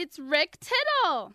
[0.00, 1.32] It's Rick Tittle.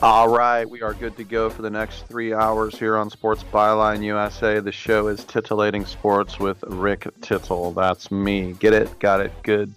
[0.00, 3.42] All right, we are good to go for the next three hours here on Sports
[3.52, 4.60] Byline USA.
[4.60, 7.72] The show is Titillating Sports with Rick Tittle.
[7.72, 8.52] That's me.
[8.52, 8.96] Get it?
[9.00, 9.32] Got it?
[9.42, 9.74] Good.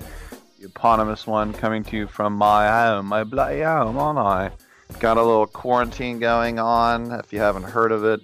[0.60, 4.52] The eponymous one coming to you from my home, my bloody home, aren't I?
[5.00, 8.22] Got a little quarantine going on, if you haven't heard of it,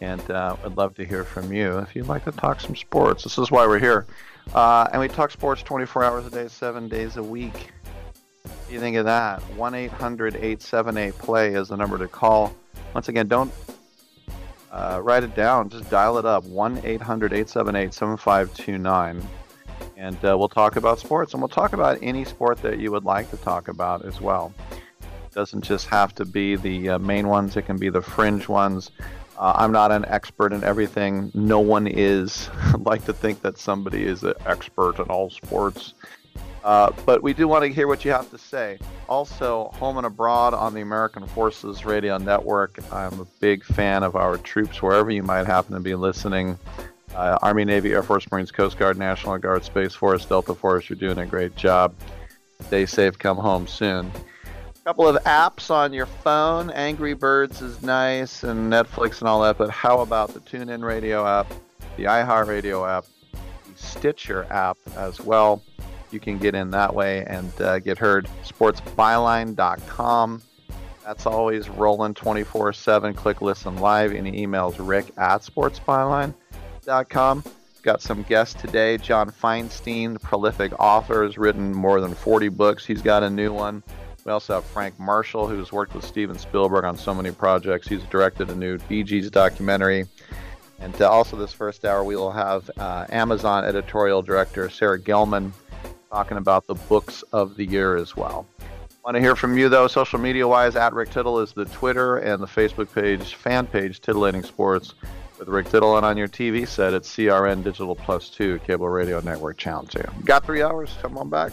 [0.00, 3.24] and uh, I'd love to hear from you if you'd like to talk some sports.
[3.24, 4.06] This is why we're here.
[4.54, 7.72] Uh, and we talk sports 24 hours a day, seven days a week.
[8.42, 9.42] What do you think of that?
[9.42, 12.54] 1 800 878 play is the number to call.
[12.94, 13.52] Once again, don't
[14.70, 19.22] uh, write it down, just dial it up 1 800 878 7529.
[19.96, 23.04] And uh, we'll talk about sports, and we'll talk about any sport that you would
[23.04, 24.54] like to talk about as well.
[25.00, 28.48] It doesn't just have to be the uh, main ones, it can be the fringe
[28.48, 28.90] ones.
[29.38, 31.30] Uh, I'm not an expert in everything.
[31.34, 32.48] No one is.
[32.78, 35.94] Like to think that somebody is an expert in all sports.
[36.62, 38.78] Uh, but we do want to hear what you have to say.
[39.08, 42.78] Also, home and abroad on the American Forces Radio Network.
[42.92, 46.58] I'm a big fan of our troops wherever you might happen to be listening.
[47.14, 50.88] Uh, Army, Navy, Air Force, Marines, Coast Guard, National Guard, Space Force, Delta Force.
[50.88, 51.94] You're doing a great job.
[52.66, 53.18] Stay safe.
[53.18, 54.10] Come home soon.
[54.68, 56.70] A couple of apps on your phone.
[56.70, 59.58] Angry Birds is nice and Netflix and all that.
[59.58, 61.52] But how about the TuneIn Radio app,
[61.96, 63.38] the iHeartRadio app, the
[63.76, 65.62] Stitcher app as well?
[66.12, 68.28] You can get in that way and uh, get heard.
[68.44, 70.42] Sportsbyline.com.
[71.04, 73.14] That's always rolling 24 7.
[73.14, 74.12] Click listen live.
[74.12, 77.44] Any emails, rick at sportsbyline.com.
[77.82, 78.98] Got some guests today.
[78.98, 82.84] John Feinstein, prolific author, has written more than 40 books.
[82.84, 83.82] He's got a new one.
[84.24, 87.88] We also have Frank Marshall, who's worked with Steven Spielberg on so many projects.
[87.88, 90.06] He's directed a new Bee Gees documentary.
[90.78, 95.52] And uh, also, this first hour, we will have uh, Amazon editorial director Sarah Gelman
[96.10, 98.46] talking about the books of the year as well.
[99.04, 102.18] Want to hear from you though, social media wise, at Rick Tittle is the Twitter
[102.18, 104.94] and the Facebook page, fan page, Titillating Sports
[105.38, 109.20] with Rick Tittle, and on your TV set, it's CRN Digital Plus 2, Cable Radio
[109.20, 110.02] Network Channel 2.
[110.24, 110.94] Got three hours?
[111.00, 111.52] Come on back.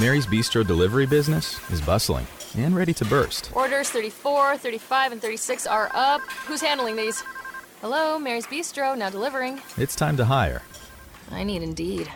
[0.00, 2.26] Mary's Bistro delivery business is bustling
[2.56, 3.50] and ready to burst.
[3.54, 6.22] Orders 34, 35, and 36 are up.
[6.46, 7.22] Who's handling these?
[7.80, 9.60] Hello, Mary's Bistro, now delivering.
[9.76, 10.62] It's time to hire.
[11.30, 12.10] I need Indeed.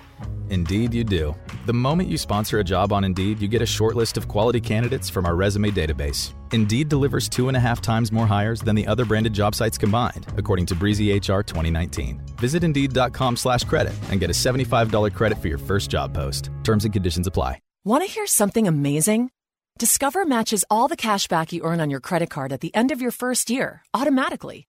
[0.51, 1.35] Indeed, you do.
[1.67, 4.61] The moment you sponsor a job on Indeed, you get a short list of quality
[4.61, 6.35] candidates from our resume database.
[6.53, 9.79] Indeed delivers two and a half times more hires than the other branded job sites
[9.79, 12.21] combined, according to Breezy HR 2019.
[12.39, 16.51] Visit Indeed.com slash credit and get a $75 credit for your first job post.
[16.65, 17.61] Terms and conditions apply.
[17.85, 19.31] Want to hear something amazing?
[19.79, 22.93] Discover matches all the cash back you earn on your credit card at the end
[22.93, 24.69] of your first year, automatically,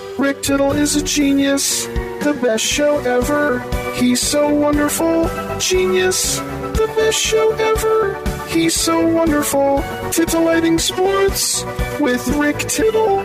[0.21, 3.57] Rick Tittle is a genius the best show ever.
[3.95, 5.27] He's so wonderful,
[5.57, 8.23] genius, the best show ever.
[8.47, 11.63] He's so wonderful, titillating sports
[11.99, 13.23] with Rick Tittle.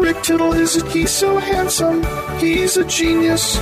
[0.00, 2.02] Rick Tittle is a, he's so handsome,
[2.40, 3.56] he's a genius.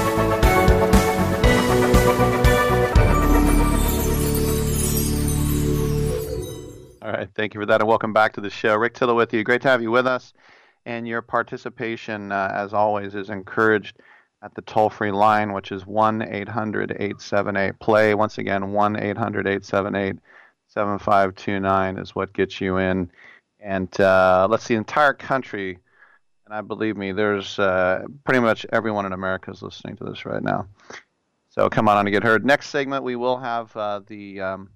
[7.02, 8.74] All right, thank you for that, and welcome back to the show.
[8.74, 9.44] Rick Tittle with you.
[9.44, 10.32] Great to have you with us,
[10.90, 13.96] and your participation, uh, as always, is encouraged
[14.42, 18.14] at the toll free line, which is 1 800 878 play.
[18.14, 20.16] Once again, 1 800 878
[20.66, 23.08] 7529 is what gets you in.
[23.60, 25.78] And uh, let's see, the entire country,
[26.44, 30.26] and I believe me, there's uh, pretty much everyone in America is listening to this
[30.26, 30.66] right now.
[31.50, 32.44] So come on on to get heard.
[32.44, 34.70] Next segment, we will have uh, the um,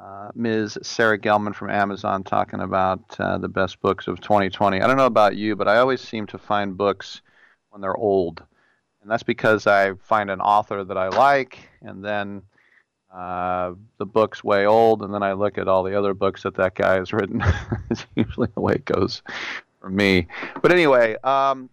[0.00, 0.78] uh, Ms.
[0.82, 4.80] Sarah Gelman from Amazon talking about uh, the best books of 2020.
[4.80, 7.22] I don't know about you, but I always seem to find books
[7.70, 8.42] when they're old
[9.02, 12.42] and that's because I find an author that I like, and then
[13.12, 16.54] uh, the book's way old, and then I look at all the other books that
[16.54, 17.42] that guy has written.
[17.90, 19.22] it's usually the way it goes
[19.80, 20.28] for me.
[20.62, 21.68] But anyway, um,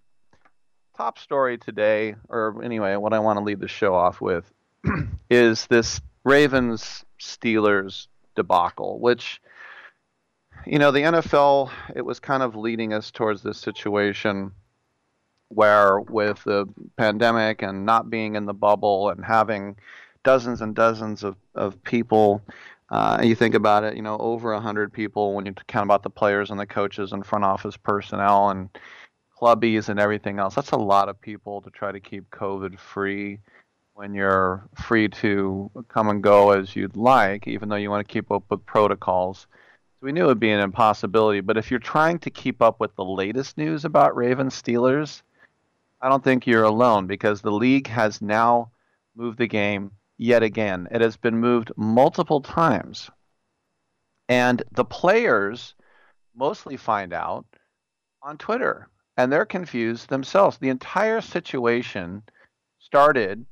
[0.97, 4.51] top story today, or anyway, what I want to lead the show off with
[5.29, 9.41] is this Ravens Steelers debacle, which
[10.65, 14.51] you know the NFL it was kind of leading us towards this situation
[15.49, 19.75] where with the pandemic and not being in the bubble and having
[20.23, 22.43] dozens and dozens of, of people
[22.91, 26.09] uh, you think about it, you know, over 100 people when you count about the
[26.09, 28.69] players and the coaches and front office personnel and
[29.39, 30.55] clubbies and everything else.
[30.55, 33.39] That's a lot of people to try to keep COVID free
[33.99, 38.13] when you're free to come and go as you'd like, even though you want to
[38.13, 39.45] keep up with protocols.
[39.99, 41.41] So we knew it would be an impossibility.
[41.41, 45.21] But if you're trying to keep up with the latest news about Ravens Steelers,
[45.99, 48.71] I don't think you're alone because the league has now
[49.17, 50.87] moved the game yet again.
[50.91, 53.09] It has been moved multiple times.
[54.29, 55.75] And the players
[56.33, 57.45] mostly find out
[58.23, 58.87] on Twitter
[59.17, 60.57] and they're confused themselves.
[60.57, 62.23] The entire situation
[62.79, 63.45] started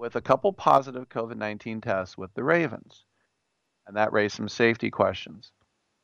[0.00, 3.04] with a couple positive COVID 19 tests with the Ravens,
[3.86, 5.52] and that raised some safety questions.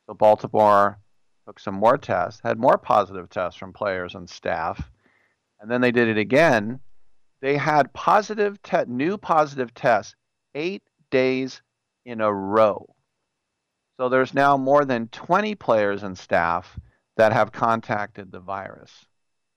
[0.05, 0.99] So Baltimore
[1.47, 4.91] took some more tests, had more positive tests from players and staff,
[5.59, 6.79] and then they did it again.
[7.41, 10.15] They had positive te- new positive tests
[10.53, 11.63] eight days
[12.05, 12.85] in a row.
[13.97, 16.79] So there's now more than 20 players and staff
[17.15, 18.91] that have contacted the virus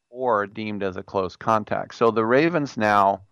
[0.09, 1.95] or deemed as a close contact.
[1.95, 3.23] So the Ravens now,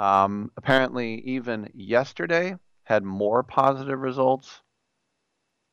[0.00, 4.62] um, apparently, even yesterday, had more positive results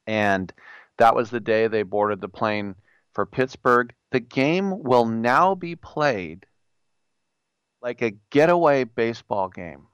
[0.08, 0.54] and
[0.98, 2.76] that was the day they boarded the plane
[3.14, 3.94] for Pittsburgh.
[4.12, 6.46] The game will now be played
[7.82, 9.88] like a getaway baseball game.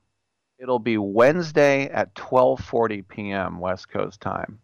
[0.59, 3.59] It'll be Wednesday at 12:40 p.m.
[3.59, 4.59] West Coast time.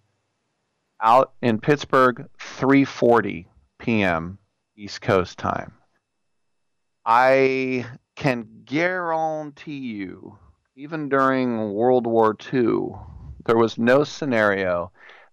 [1.02, 3.48] Out in Pittsburgh, 3:40
[3.80, 4.38] p.m.
[4.78, 5.74] East Coast time.
[7.06, 7.86] I
[8.20, 10.38] can guarantee you,
[10.76, 12.90] even during World War II,
[13.46, 14.92] there was no scenario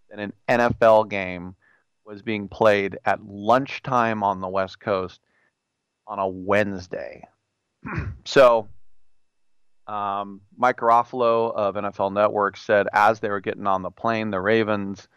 [0.08, 1.56] that an NFL game
[2.04, 5.20] was being played at lunchtime on the West Coast
[6.06, 7.24] on a Wednesday.
[8.24, 8.68] so,
[9.88, 14.40] um, Mike Garafolo of NFL Network said as they were getting on the plane, the
[14.40, 15.08] Ravens,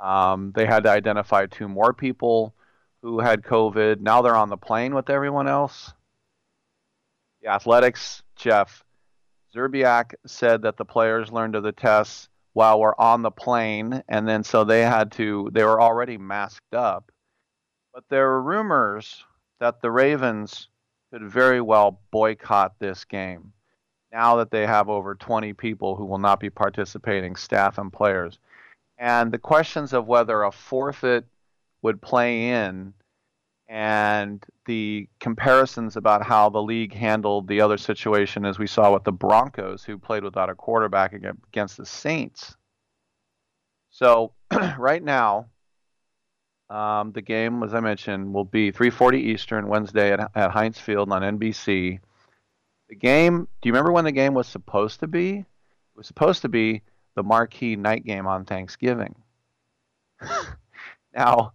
[0.00, 2.54] um, they had to identify two more people
[3.02, 4.00] who had COVID.
[4.00, 5.92] Now they're on the plane with everyone else.
[7.42, 8.84] The Athletic's, Jeff
[9.54, 14.28] Zrebiec said that the players learned of the tests while we're on the plane, and
[14.28, 17.10] then so they had to, they were already masked up.
[17.94, 19.24] But there were rumors
[19.58, 20.68] that the Ravens
[21.12, 23.52] could very well boycott this game
[24.12, 28.38] now that they have over 20 people who will not be participating, staff and players.
[28.98, 31.24] And the questions of whether a forfeit
[31.82, 32.92] would play in
[33.70, 39.04] and the comparisons about how the league handled the other situation, as we saw with
[39.04, 42.56] the Broncos, who played without a quarterback against the Saints.
[43.90, 44.32] So,
[44.78, 45.46] right now,
[46.68, 51.12] um, the game, as I mentioned, will be 3:40 Eastern Wednesday at, at Heinz Field
[51.12, 52.00] on NBC.
[52.88, 53.46] The game.
[53.62, 55.38] Do you remember when the game was supposed to be?
[55.38, 55.46] It
[55.94, 56.82] was supposed to be
[57.14, 59.14] the marquee night game on Thanksgiving.
[61.14, 61.52] now,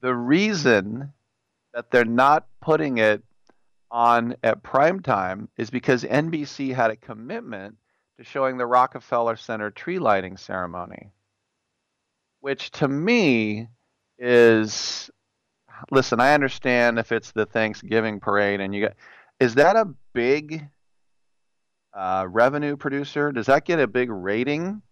[0.00, 1.12] the reason
[1.74, 3.22] that they're not putting it
[3.90, 7.76] on at prime time is because NBC had a commitment
[8.18, 11.10] to showing the Rockefeller Center tree lighting ceremony,
[12.40, 13.68] which to me
[14.18, 15.10] is
[15.90, 18.94] listen, I understand if it's the Thanksgiving parade and you got
[19.40, 20.68] is that a big
[21.94, 23.32] uh, revenue producer?
[23.32, 24.82] Does that get a big rating?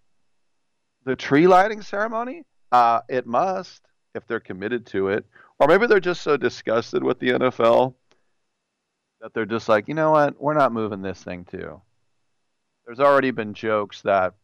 [1.05, 2.43] The tree lighting ceremony?
[2.73, 3.81] Uh, it must
[4.15, 5.25] if they're committed to it.
[5.61, 7.95] Or maybe they're just so disgusted with the NFL
[9.21, 11.83] that they're just like, you know what, we're not moving this thing too.
[12.87, 14.35] There's already been jokes that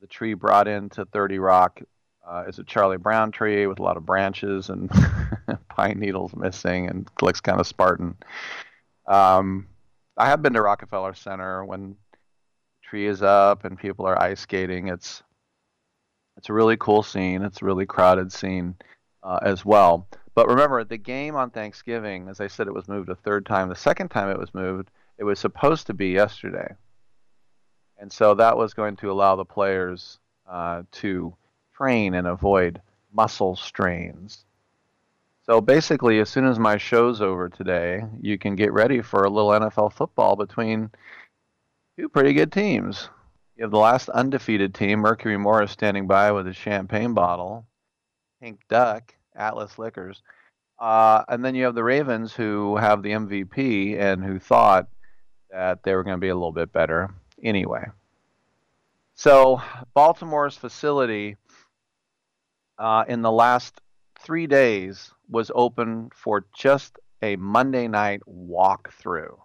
[0.00, 1.80] the tree brought into 30 Rock
[2.28, 4.90] uh, is a Charlie Brown tree with a lot of branches and
[5.68, 8.16] pine needles missing and looks kind of Spartan.
[9.06, 9.68] Um,
[10.16, 14.40] I have been to Rockefeller Center when the tree is up and people are ice
[14.40, 14.88] skating.
[14.88, 15.22] It's
[16.36, 17.42] it's a really cool scene.
[17.42, 18.74] It's a really crowded scene
[19.22, 20.06] uh, as well.
[20.34, 23.68] But remember, the game on Thanksgiving, as I said, it was moved a third time.
[23.68, 26.74] The second time it was moved, it was supposed to be yesterday.
[27.98, 31.34] And so that was going to allow the players uh, to
[31.74, 32.80] train and avoid
[33.12, 34.44] muscle strains.
[35.44, 39.30] So basically, as soon as my show's over today, you can get ready for a
[39.30, 40.90] little NFL football between
[41.98, 43.08] two pretty good teams.
[43.56, 47.66] You have the last undefeated team, Mercury Morris, standing by with a champagne bottle
[48.42, 50.20] Pink Duck, Atlas Liquors.
[50.80, 54.88] Uh, and then you have the Ravens who have the MVP and who thought
[55.50, 57.84] that they were going to be a little bit better anyway.
[59.14, 59.62] So
[59.94, 61.36] Baltimore's facility
[62.78, 63.80] uh, in the last
[64.18, 69.38] three days was open for just a Monday night walkthrough.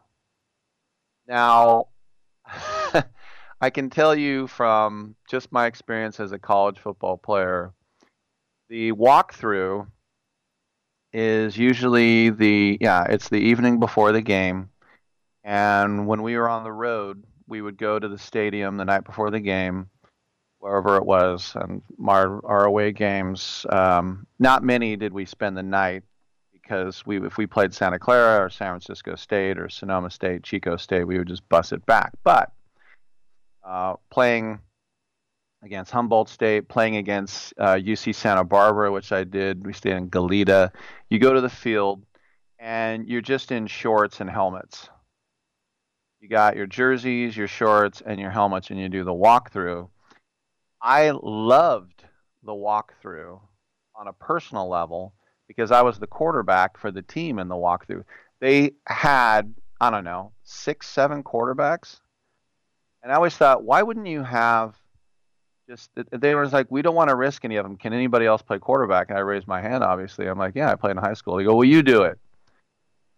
[1.28, 1.90] Now,
[3.62, 7.74] I can tell you from just my experience as a college football player
[8.70, 9.88] the walkthrough
[11.14, 14.70] is usually the yeah it's the evening before the game.
[15.44, 19.06] And when we were on the road we would go to the stadium the night
[19.06, 19.90] before the game
[20.60, 25.64] wherever it was and our, our away games um, not many did we spend the
[25.64, 26.04] night
[26.52, 30.76] because we if we played santa clara or san francisco state or sonoma state chico
[30.76, 32.12] state we would just bus it back.
[32.24, 32.52] But
[33.64, 34.60] uh, playing
[35.68, 39.66] against Humboldt State, playing against uh, UC Santa Barbara, which I did.
[39.66, 40.72] We stayed in Goleta.
[41.10, 42.06] You go to the field,
[42.58, 44.90] and you're just in shorts and helmets.
[46.22, 49.90] You got your jerseys, your shorts, and your helmets, and you do the walkthrough.
[50.82, 52.04] I loved
[52.44, 53.42] the walkthrough
[53.94, 55.14] on a personal level
[55.50, 58.06] because I was the quarterback for the team in the walkthrough.
[58.40, 62.00] They had, I don't know, six, seven quarterbacks.
[63.04, 64.76] And I always thought, why wouldn't you have
[65.68, 67.76] just they were like, we don't want to risk any of them.
[67.76, 69.10] Can anybody else play quarterback?
[69.10, 69.84] And I raised my hand.
[69.84, 71.38] Obviously, I'm like, yeah, I played in high school.
[71.38, 72.20] They go, well, you do it.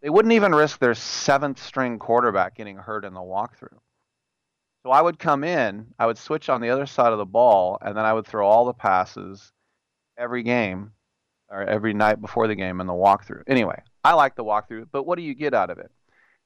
[0.01, 3.77] They wouldn't even risk their seventh string quarterback getting hurt in the walkthrough.
[4.84, 7.77] So I would come in, I would switch on the other side of the ball,
[7.82, 9.51] and then I would throw all the passes
[10.18, 10.91] every game
[11.50, 13.44] or every night before the game in the walkthrough.
[13.48, 15.91] Anyway, I like the walkthrough, but what do you get out of it?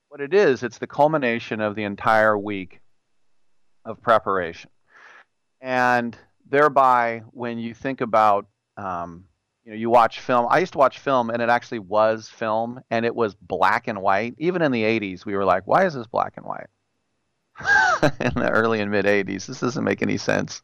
[0.10, 2.82] What it is, it's the culmination of the entire week
[3.86, 4.72] of preparation.
[5.64, 6.18] And
[6.50, 9.24] thereby, when you think about, um,
[9.64, 10.46] you know, you watch film.
[10.50, 14.02] I used to watch film, and it actually was film, and it was black and
[14.02, 14.36] white.
[14.38, 16.68] Even in the '80s, we were like, "Why is this black and white?"
[18.20, 20.62] in the early and mid '80s, this doesn't make any sense.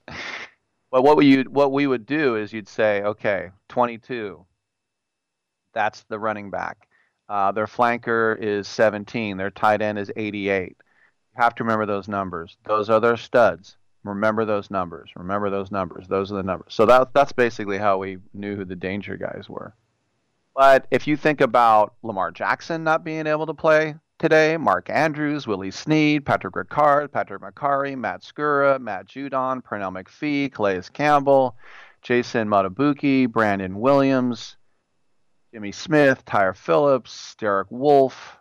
[0.91, 4.45] But what we what we would do is you'd say, "Okay, 22.
[5.73, 6.89] That's the running back.
[7.29, 9.37] Uh, their flanker is 17.
[9.37, 10.75] Their tight end is 88."
[11.37, 12.57] You have to remember those numbers.
[12.65, 13.77] Those are their studs.
[14.03, 15.11] Remember those numbers.
[15.15, 16.07] Remember those numbers.
[16.07, 16.73] Those are the numbers.
[16.73, 19.73] So that, that's basically how we knew who the danger guys were.
[20.55, 25.47] But if you think about Lamar Jackson not being able to play today, Mark Andrews,
[25.47, 31.55] Willie Snead, Patrick Ricard, Patrick Mekari Matt Skura, Matt Judon, Pernell McPhee, Calais Campbell,
[32.01, 34.55] Jason Madubuike, Brandon Williams,
[35.53, 38.37] Jimmy Smith, Tyre Phillips, Derek Wolfe.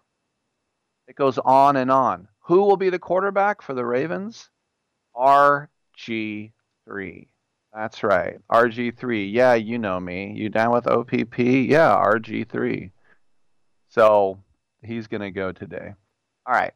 [1.07, 2.29] It goes on and on.
[2.43, 4.51] Who will be the quarterback for the Ravens?
[5.19, 7.27] RG3.
[7.75, 8.39] That's right.
[8.51, 9.33] RG3.
[9.33, 10.33] Yeah, you know me.
[10.37, 11.39] You down with OPP?
[11.39, 12.91] Yeah, RG3.
[13.89, 14.39] So
[14.83, 15.95] he's going to go today.
[16.47, 16.73] All right.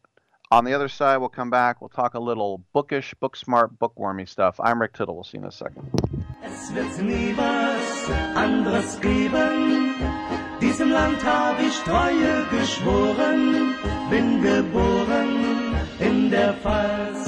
[0.51, 1.81] On the other side, we'll come back.
[1.81, 4.61] We'll talk a little bookish, book smart, bookwormy stuff.
[4.61, 5.15] I'm Rick Tittle.
[5.15, 5.89] We'll see you in a second.
[6.43, 9.95] Es wird nie was anderes geben.
[10.61, 13.77] Diesem Land habe ich Treue geschworen.
[14.11, 17.22] Bin geboren in der Pfalz.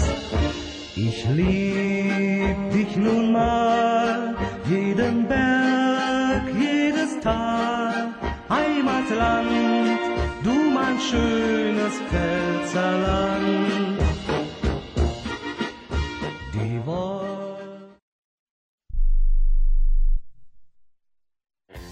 [0.96, 4.36] Ich lieb dich nun mal,
[4.70, 8.14] jeden Berg, jedes Tal,
[8.48, 9.98] Heimatland,
[10.44, 13.98] du mein schönes Pfälzerland.
[16.54, 16.86] Die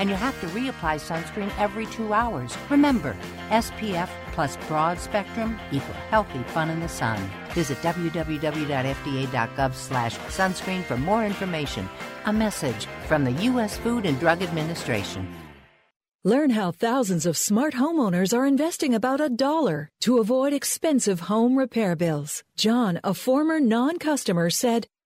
[0.00, 2.56] And you have to reapply sunscreen every two hours.
[2.70, 3.14] Remember,
[3.50, 7.20] SPF plus broad spectrum equal healthy fun in the sun.
[7.50, 11.86] Visit www.fda.gov slash sunscreen for more information.
[12.24, 13.76] A message from the U.S.
[13.76, 15.28] Food and Drug Administration.
[16.24, 21.56] Learn how thousands of smart homeowners are investing about a dollar to avoid expensive home
[21.56, 22.42] repair bills.
[22.56, 24.86] John, a former non customer, said,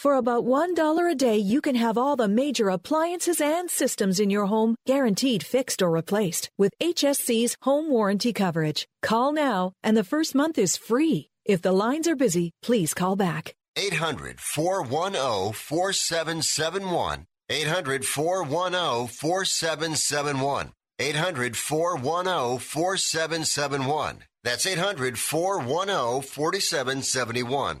[0.00, 4.30] For about $1 a day, you can have all the major appliances and systems in
[4.30, 8.88] your home guaranteed fixed or replaced with HSC's home warranty coverage.
[9.02, 11.28] Call now, and the first month is free.
[11.44, 13.52] If the lines are busy, please call back.
[13.76, 17.26] 800 410 4771.
[17.50, 20.72] 800 410 4771.
[20.98, 24.24] 800 410 4771.
[24.44, 27.80] That's 800 410 4771.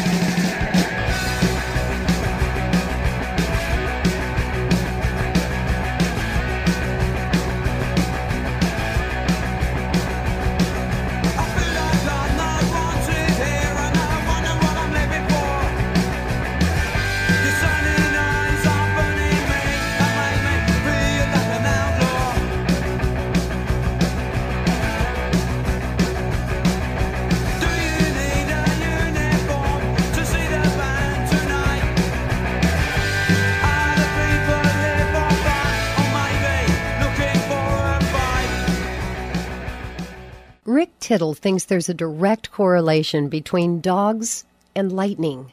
[40.65, 44.45] Rick Tittle thinks there's a direct correlation between dogs
[44.75, 45.51] and lightning.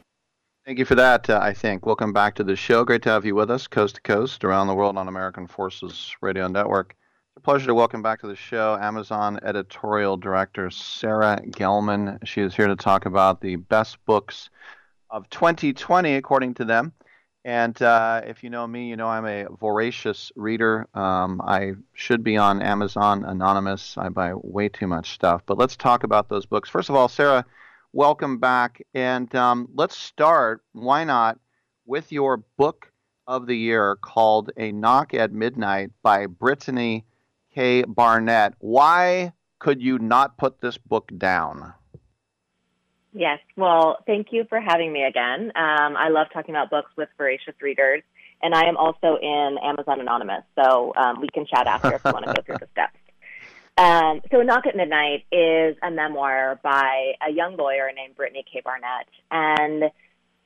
[0.66, 1.86] Thank you for that, uh, I think.
[1.86, 2.84] Welcome back to the show.
[2.84, 6.14] Great to have you with us, coast to coast, around the world on American Forces
[6.20, 6.94] Radio Network.
[7.30, 12.18] It's a pleasure to welcome back to the show Amazon editorial director Sarah Gelman.
[12.26, 14.50] She is here to talk about the best books
[15.08, 16.92] of 2020, according to them.
[17.44, 20.86] And uh, if you know me, you know I'm a voracious reader.
[20.94, 23.96] Um, I should be on Amazon Anonymous.
[23.96, 25.42] I buy way too much stuff.
[25.46, 26.68] But let's talk about those books.
[26.68, 27.46] First of all, Sarah,
[27.92, 28.82] welcome back.
[28.92, 31.38] And um, let's start, why not,
[31.86, 32.92] with your book
[33.26, 37.06] of the year called A Knock at Midnight by Brittany
[37.54, 37.84] K.
[37.84, 38.54] Barnett.
[38.58, 41.72] Why could you not put this book down?
[43.12, 43.40] Yes.
[43.56, 45.52] Well, thank you for having me again.
[45.56, 48.02] Um, I love talking about books with voracious readers,
[48.42, 52.12] and I am also in Amazon Anonymous, so um, we can chat after if you
[52.12, 52.96] want to go through the steps.
[53.78, 58.44] Um, so, A Knock at Midnight is a memoir by a young lawyer named Brittany
[58.52, 58.60] K.
[58.64, 59.06] Barnett.
[59.30, 59.92] And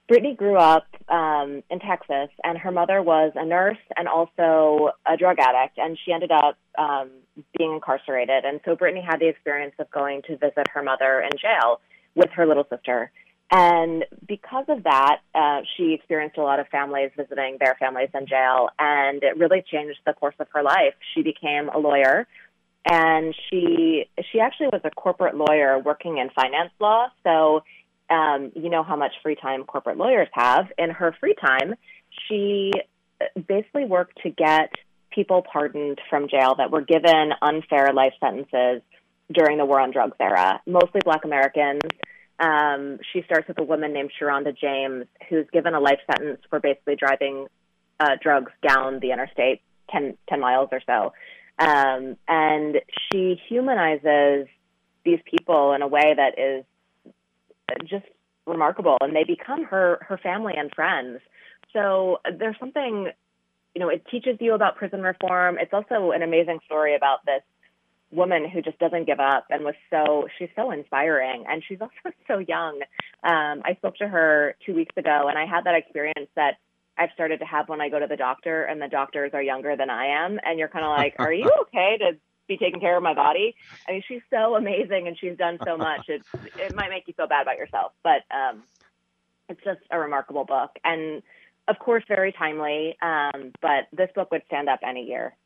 [0.07, 5.16] Brittany grew up um, in Texas, and her mother was a nurse and also a
[5.16, 7.09] drug addict, and she ended up um,
[7.57, 8.44] being incarcerated.
[8.44, 11.81] And so, Brittany had the experience of going to visit her mother in jail
[12.14, 13.11] with her little sister.
[13.51, 18.27] And because of that, uh, she experienced a lot of families visiting their families in
[18.27, 20.94] jail, and it really changed the course of her life.
[21.14, 22.27] She became a lawyer,
[22.90, 27.09] and she she actually was a corporate lawyer working in finance law.
[27.25, 27.62] So,
[28.09, 30.72] um, you know how much free time corporate lawyers have.
[30.79, 31.75] In her free time,
[32.27, 32.72] she
[33.46, 34.72] basically worked to get
[35.11, 38.81] people pardoned from jail that were given unfair life sentences
[39.30, 41.82] during the war on drugs era, mostly black Americans.
[42.38, 46.61] Um, she starts with a woman named Sharanda James, who's given a life sentence for
[46.61, 47.46] basically driving
[48.00, 51.12] uh, drugs down the interstate 10, 10 miles or so.
[51.58, 52.80] Um, and
[53.12, 54.48] she humanizes
[55.04, 56.64] these people in a way that is
[57.88, 58.06] just
[58.46, 61.20] remarkable, and they become her her family and friends.
[61.72, 63.11] So there's something,
[63.74, 65.58] you know, it teaches you about prison reform.
[65.61, 67.42] It's also an amazing story about this
[68.12, 71.44] woman who just doesn't give up and was so she's so inspiring.
[71.48, 72.81] And she's also so young.
[73.25, 76.59] Um, i spoke to her two weeks ago and i had that experience that
[76.98, 79.77] i've started to have when i go to the doctor and the doctors are younger
[79.77, 80.38] than i am.
[80.44, 83.55] And you're kind of like are you okay to be taking care of my body?
[83.88, 86.09] I mean she's so amazing and she's done so much.
[86.09, 86.22] It
[86.59, 88.64] it might make you feel bad about yourself but um,
[89.48, 90.70] it's just a remarkable book.
[90.85, 91.22] And
[91.68, 95.37] of course very timely um, but this book would stand up any year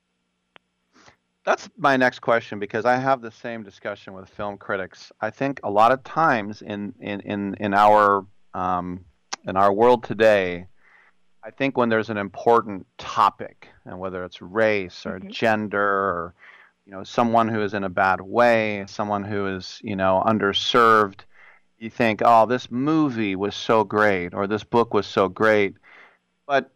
[1.47, 5.13] that's my next question because I have the same discussion with film critics.
[5.21, 9.05] I think a lot of times in in in, in our um,
[9.47, 10.67] in our world today,
[11.45, 15.31] I think when there's an important topic, and whether it's race or mm-hmm.
[15.31, 16.35] gender or
[16.85, 21.21] you know someone who is in a bad way, someone who is you know underserved,
[21.79, 25.77] you think, oh, this movie was so great or this book was so great,
[26.45, 26.73] but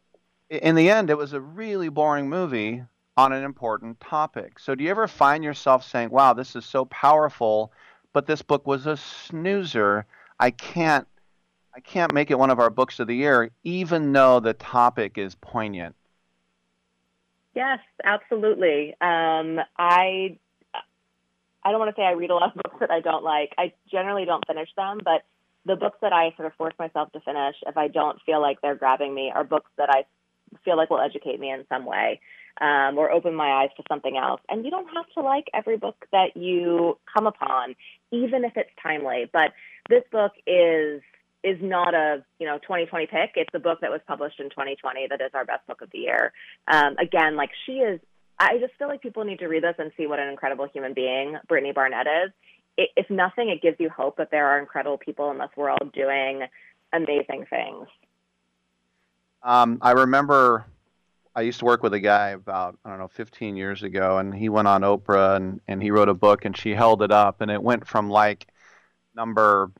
[0.48, 2.84] in the end, it was a really boring movie
[3.20, 4.58] on an important topic.
[4.58, 7.70] So, do you ever find yourself saying, wow, this is so powerful,
[8.14, 10.06] but this book was a snoozer?
[10.38, 11.06] I can't.
[11.72, 15.18] I can't make it one of our books of the year, even though the topic
[15.18, 15.94] is poignant.
[17.54, 18.94] Yes, absolutely.
[19.00, 20.38] Um, I
[21.62, 23.54] I don't want to say I read a lot of books that I don't like.
[23.58, 25.22] I generally don't finish them, but
[25.66, 28.62] the books that I sort of force myself to finish, if I don't feel like
[28.62, 30.06] they're grabbing me, are books that I
[30.64, 32.20] feel like will educate me in some way
[32.60, 34.40] um, or open my eyes to something else.
[34.48, 37.74] And you don't have to like every book that you come upon,
[38.10, 39.30] even if it's timely.
[39.32, 39.52] But
[39.88, 41.02] this book is
[41.42, 43.32] is not a you know 2020 pick.
[43.36, 45.98] It's a book that was published in 2020 that is our best book of the
[45.98, 46.32] year.
[46.68, 48.00] Um, again, like she is.
[48.38, 50.94] I just feel like people need to read this and see what an incredible human
[50.94, 52.32] being Brittany Barnett is.
[52.78, 55.92] It, if nothing, it gives you hope that there are incredible people in this world
[55.92, 56.46] doing
[56.90, 57.86] amazing things.
[59.42, 60.64] Um, I remember
[61.34, 64.34] I used to work with a guy about I don't know 15 years ago, and
[64.34, 67.40] he went on Oprah and and he wrote a book, and she held it up,
[67.40, 68.46] and it went from like
[69.14, 69.70] number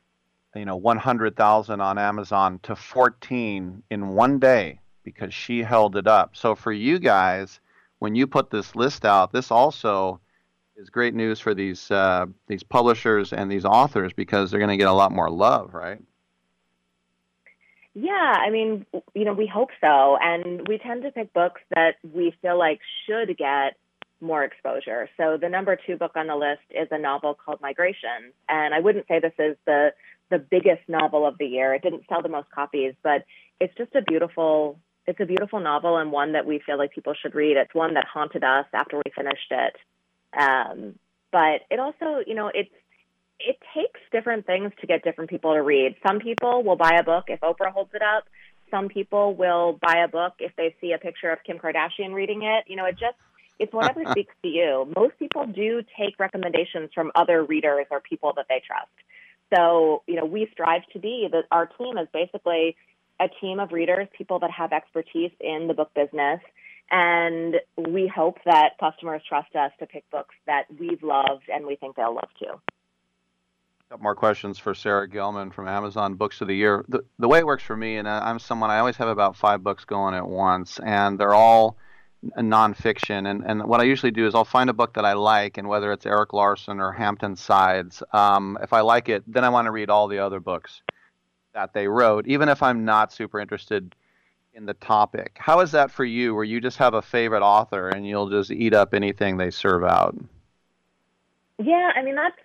[0.55, 6.37] you know 100,000 on Amazon to 14 in one day because she held it up.
[6.37, 7.61] So for you guys,
[7.99, 10.21] when you put this list out, this also
[10.77, 14.77] is great news for these uh, these publishers and these authors because they're going to
[14.77, 16.01] get a lot more love, right?
[17.95, 20.17] Yeah, I mean, you know, we hope so.
[20.21, 23.77] And we tend to pick books that we feel like should get
[24.21, 25.09] more exposure.
[25.17, 28.33] So the number two book on the list is a novel called Migration.
[28.49, 29.93] And I wouldn't say this is the
[30.31, 31.75] the biggest novel of the year.
[31.75, 33.25] It didn't sell the most copies, but
[33.59, 37.15] it's just a beautiful it's a beautiful novel and one that we feel like people
[37.21, 37.57] should read.
[37.57, 39.77] It's one that haunted us after we finished it.
[40.39, 40.95] Um,
[41.33, 42.71] but it also, you know, it's
[43.47, 45.97] it takes different things to get different people to read.
[46.07, 48.25] Some people will buy a book if Oprah holds it up.
[48.71, 52.43] Some people will buy a book if they see a picture of Kim Kardashian reading
[52.43, 52.65] it.
[52.69, 53.17] You know, it just
[53.59, 54.93] it's whatever speaks to you.
[54.97, 58.91] Most people do take recommendations from other readers or people that they trust.
[59.55, 62.77] So, you know, we strive to be that our team is basically
[63.19, 66.41] a team of readers, people that have expertise in the book business.
[66.93, 71.77] And we hope that customers trust us to pick books that we've loved and we
[71.77, 72.61] think they'll love too
[73.99, 76.85] more questions for Sarah Gelman from Amazon Books of the Year.
[76.89, 79.65] The, the way it works for me, and I'm someone I always have about five
[79.65, 81.77] books going at once, and they're all
[82.39, 83.29] nonfiction.
[83.29, 85.69] And, and what I usually do is I'll find a book that I like, and
[85.69, 89.67] whether it's Erik Larson or Hampton Sides, um, if I like it, then I want
[89.67, 90.83] to read all the other books
[91.53, 93.97] that they wrote, even if I'm not super interested
[94.55, 95.37] in the topic.
[95.41, 98.53] How is that for you, where you just have a favorite author and you'll just
[98.53, 100.17] eat up anything they serve out?
[101.59, 102.37] Yeah, I mean that's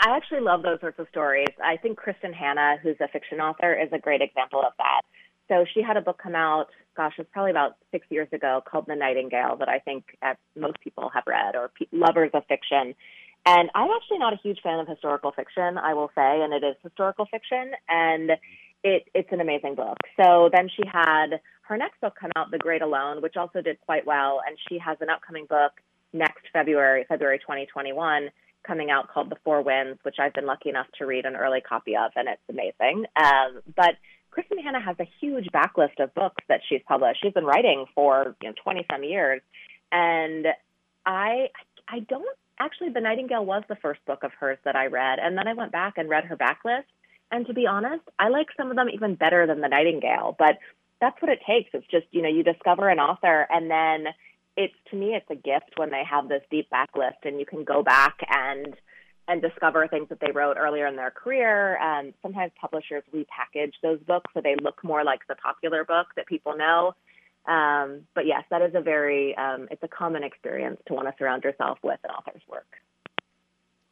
[0.00, 1.50] I actually love those sorts of stories.
[1.62, 5.02] I think Kristin Hannah, who's a fiction author, is a great example of that.
[5.48, 8.86] So she had a book come out, gosh, it's probably about six years ago, called
[8.88, 10.04] The Nightingale, that I think
[10.56, 12.94] most people have read or lovers of fiction.
[13.44, 16.64] And I'm actually not a huge fan of historical fiction, I will say, and it
[16.64, 18.30] is historical fiction, and
[18.82, 19.98] it, it's an amazing book.
[20.18, 23.78] So then she had her next book come out, The Great Alone, which also did
[23.82, 25.72] quite well, and she has an upcoming book
[26.14, 28.30] next February, February 2021
[28.66, 31.60] coming out called The Four Winds, which I've been lucky enough to read an early
[31.60, 33.06] copy of, and it's amazing.
[33.16, 33.94] Um, but
[34.32, 37.20] Kristin Hannah has a huge backlist of books that she's published.
[37.22, 39.40] She's been writing for you know 20 some years,
[39.90, 40.46] and
[41.04, 41.48] I
[41.88, 42.90] I don't actually.
[42.90, 45.72] The Nightingale was the first book of hers that I read, and then I went
[45.72, 46.84] back and read her backlist.
[47.32, 50.34] And to be honest, I like some of them even better than the Nightingale.
[50.38, 50.58] But
[51.00, 51.70] that's what it takes.
[51.72, 54.12] It's just you know you discover an author, and then
[54.56, 57.64] it's to me it's a gift when they have this deep backlist and you can
[57.64, 58.76] go back and
[59.28, 61.78] and discover things that they wrote earlier in their career.
[61.80, 66.26] Um, sometimes publishers repackage those books so they look more like the popular book that
[66.26, 66.94] people know.
[67.46, 71.14] Um, but yes, that is a very um, it's a common experience to want to
[71.18, 72.66] surround yourself with an author's work.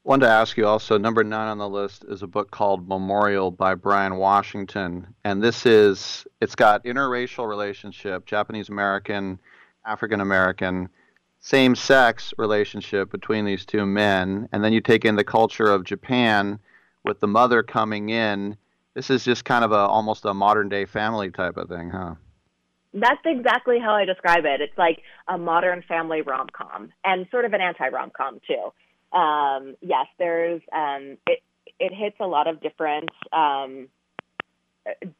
[0.04, 3.50] Wanted to ask you also, number nine on the list is a book called Memorial
[3.50, 9.38] by Bryan Washington, and this is it's got interracial relationship, Japanese American
[9.88, 10.88] African American
[11.40, 15.84] same sex relationship between these two men, and then you take in the culture of
[15.84, 16.58] Japan
[17.04, 18.56] with the mother coming in.
[18.94, 22.14] This is just kind of a almost a modern day family type of thing, huh?
[22.92, 24.60] That's exactly how I describe it.
[24.60, 29.16] It's like a modern family rom com and sort of an anti rom com too.
[29.16, 31.40] Um, yes, there's um, it.
[31.80, 33.88] It hits a lot of different um,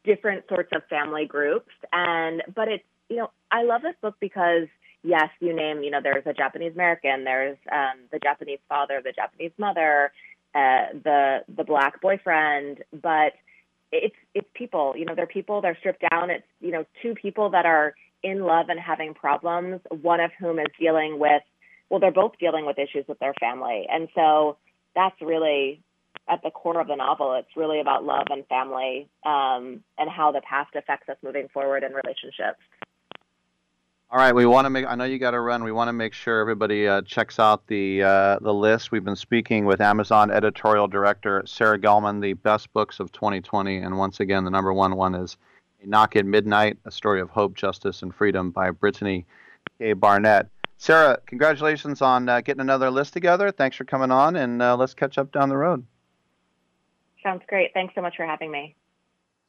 [0.03, 4.67] different sorts of family groups, and but it's you know, I love this book because
[5.03, 9.11] yes, you name, you know, there's a Japanese American, there's um, the Japanese father, the
[9.11, 10.11] Japanese mother,
[10.55, 13.33] uh, the the black boyfriend, but
[13.91, 14.93] it's it's people.
[14.95, 15.61] You know, they're people.
[15.61, 16.29] They're stripped down.
[16.29, 17.93] It's you know, two people that are
[18.23, 19.81] in love and having problems.
[19.89, 21.43] One of whom is dealing with,
[21.89, 24.57] well, they're both dealing with issues with their family, and so
[24.95, 25.81] that's really
[26.27, 27.35] at the core of the novel.
[27.35, 31.83] It's really about love and family um, and how the past affects us moving forward
[31.83, 32.59] in relationships.
[34.11, 34.87] All right, we want to make.
[34.87, 35.63] I know you got to run.
[35.63, 38.91] We want to make sure everybody uh, checks out the uh, the list.
[38.91, 43.99] We've been speaking with Amazon editorial director Sarah Gelman, the best books of 2020, and
[43.99, 45.37] once again, the number one one is
[45.83, 49.27] A Knock at Midnight, A Story of Hope, Justice, and Freedom by Brittany
[49.77, 49.93] K.
[49.93, 50.47] Barnett.
[50.79, 53.51] Sarah, congratulations on uh, getting another list together.
[53.51, 55.85] Thanks for coming on, and uh, let's catch up down the road.
[57.21, 57.75] Sounds great.
[57.75, 58.75] Thanks so much for having me.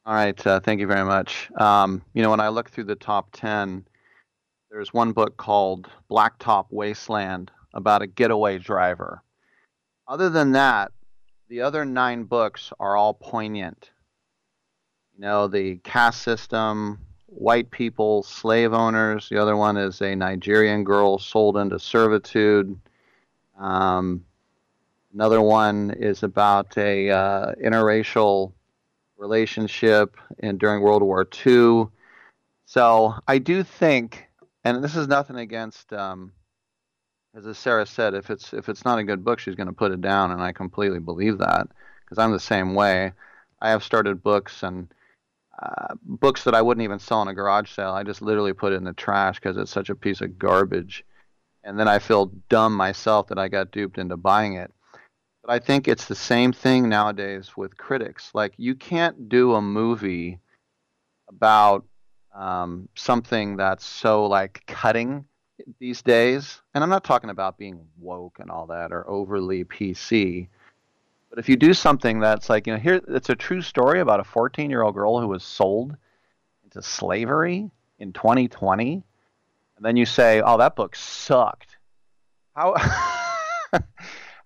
[0.05, 1.49] All right, uh, thank you very much.
[1.55, 3.85] Um, you know, when I look through the top 10,
[4.71, 9.21] there's one book called Blacktop Wasteland about a getaway driver.
[10.07, 10.93] Other than that,
[11.49, 13.91] the other nine books are all poignant.
[15.13, 19.27] You know, the caste system, white people, slave owners.
[19.27, 22.79] The other one is a Nigerian girl sold into servitude.
[23.59, 24.23] Um,
[25.13, 28.53] another one is about a uh, interracial
[29.17, 31.87] relationship in during World War II.
[32.65, 34.30] So I do think,
[34.63, 36.33] and this is nothing against, um,
[37.35, 39.91] as Sarah said, if it's if it's not a good book, she's going to put
[39.91, 41.67] it down, and I completely believe that
[42.03, 43.13] because I'm the same way.
[43.61, 44.93] I have started books and
[45.61, 47.91] uh, books that I wouldn't even sell in a garage sale.
[47.91, 51.05] I just literally put it in the trash because it's such a piece of garbage,
[51.63, 54.71] and then I feel dumb myself that I got duped into buying it.
[55.43, 58.31] But I think it's the same thing nowadays with critics.
[58.33, 60.39] Like you can't do a movie
[61.29, 61.85] about
[62.33, 65.25] um, something that's so like cutting
[65.79, 66.61] these days.
[66.73, 70.47] And I'm not talking about being woke and all that or overly PC.
[71.29, 74.19] But if you do something that's like, you know, here it's a true story about
[74.19, 75.95] a 14 year old girl who was sold
[76.63, 79.03] into slavery in 2020,
[79.77, 81.77] and then you say, oh, that book sucked.
[82.55, 82.75] How.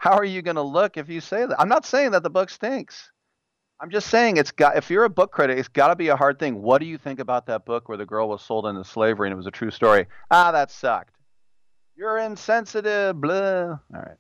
[0.06, 1.60] how are you going to look if you say that?
[1.60, 3.12] I'm not saying that the book stinks.
[3.82, 4.78] I'm just saying it's got.
[4.78, 6.62] If you're a book critic, it's got to be a hard thing.
[6.62, 9.34] What do you think about that book where the girl was sold into slavery and
[9.34, 10.06] it was a true story?
[10.32, 11.16] Ah, that sucked.
[11.96, 13.20] You're insensitive.
[13.20, 13.34] Blah.
[13.34, 14.18] All right.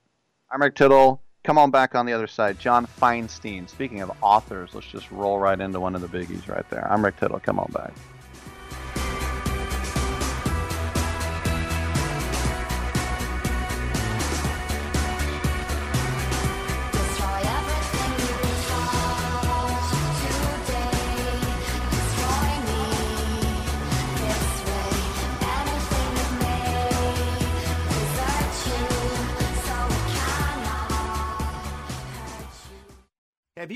[0.51, 1.21] I'm Rick Tittle.
[1.45, 2.59] Come on back on the other side.
[2.59, 3.69] John Feinstein.
[3.69, 6.91] Speaking of authors, let's just roll right into one of the biggies right there.
[6.91, 7.39] I'm Rick Tittle.
[7.39, 7.93] Come on back.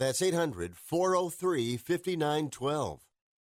[0.00, 3.00] That's 800 403 5912.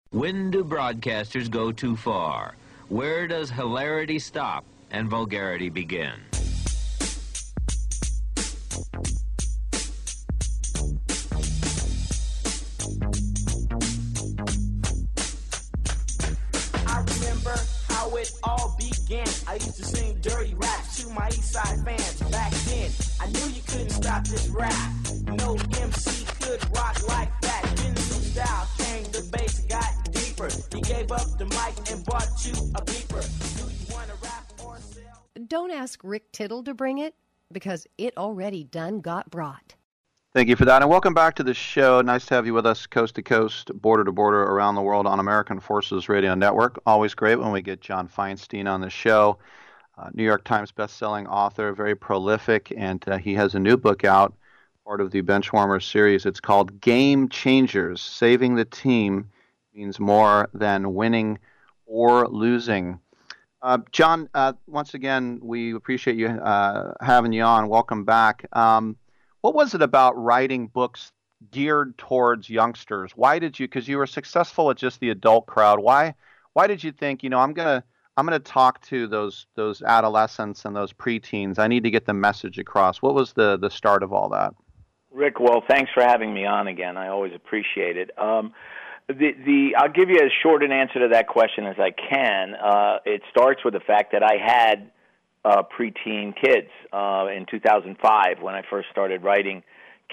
[0.10, 2.56] When do broadcasters go too far?
[2.88, 6.14] Where does hilarity stop and vulgarity begin?
[16.88, 17.56] I remember
[17.90, 19.28] how it all began.
[19.48, 22.22] I used to sing dirty raps to my East Side fans.
[22.32, 22.90] Back then,
[23.22, 24.90] I knew you couldn't stop this rap.
[25.38, 27.62] No MC could rock like that.
[27.76, 30.50] Then the new style came, the bass got deeper.
[30.76, 33.22] You gave up the mic and bought you a beeper.
[33.56, 35.28] Do you wanna rap or sell?
[35.48, 37.14] Don't ask Rick Tittle to bring it
[37.52, 39.76] because it already done got brought.
[40.34, 42.02] Thank you for that, and welcome back to the show.
[42.02, 45.06] Nice to have you with us, coast to coast, border to border, around the world
[45.06, 46.80] on American Forces Radio Network.
[46.88, 49.38] Always great when we get John Feinstein on the show.
[50.00, 54.04] Uh, New York Times best-selling author, very prolific, and uh, he has a new book
[54.04, 54.34] out,
[54.90, 56.26] part of the Benchwarmers series.
[56.26, 59.30] It's called Game Changers: Saving the Team
[59.72, 61.38] Means More Than Winning
[61.86, 63.00] or Losing.
[63.62, 67.70] Uh, John, uh, once again, we appreciate you uh, having you on.
[67.70, 68.48] Welcome back.
[68.54, 68.98] Um,
[69.42, 71.12] what was it about writing books
[71.52, 73.12] geared towards youngsters?
[73.16, 73.68] Why did you?
[73.68, 75.82] Because you were successful at just the adult crowd.
[75.82, 76.16] Why?
[76.54, 77.22] Why did you think?
[77.22, 77.84] You know, I'm gonna
[78.18, 81.60] I'm gonna talk to those those adolescents and those preteens.
[81.60, 83.04] I need to get the message across.
[83.04, 84.56] What was the the start of all that?
[85.12, 86.96] Rick, well, thanks for having me on again.
[86.98, 88.12] I always appreciate it.
[88.18, 88.54] Um,
[89.08, 92.54] the the I'll give you as short an answer to that question as I can.
[92.54, 94.92] Uh, it starts with the fact that I had
[95.44, 99.64] uh, preteen kids uh, in 2005 when I first started writing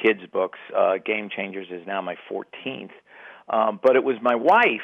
[0.02, 0.58] kids books.
[0.74, 2.90] Uh, Game Changers is now my 14th,
[3.50, 4.80] um, but it was my wife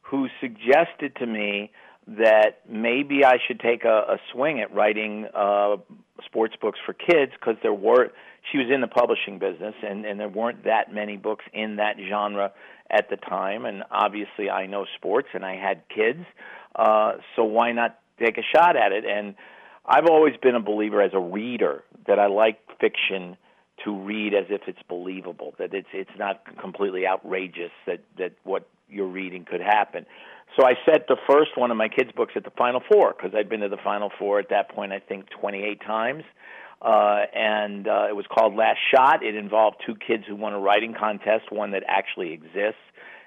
[0.00, 1.72] who suggested to me
[2.06, 5.76] that maybe I should take a, a swing at writing uh,
[6.24, 8.12] sports books for kids because there were
[8.50, 11.96] she was in the publishing business and, and there weren't that many books in that
[12.08, 12.52] genre
[12.90, 13.64] at the time.
[13.64, 16.24] And obviously I know sports and I had kids
[16.74, 19.04] uh, so why not take a shot at it?
[19.04, 19.34] And
[19.84, 23.36] I've always been a believer as a reader that I like fiction
[23.84, 28.68] to read as if it's believable, that it's it's not completely outrageous that that what
[28.88, 30.06] you're reading could happen.
[30.56, 33.34] So I set the first one of my kids' books at the Final Four because
[33.34, 36.24] I'd been to the Final Four at that point I think 28 times,
[36.82, 39.22] uh, and uh, it was called Last Shot.
[39.22, 42.82] It involved two kids who won a writing contest, one that actually exists,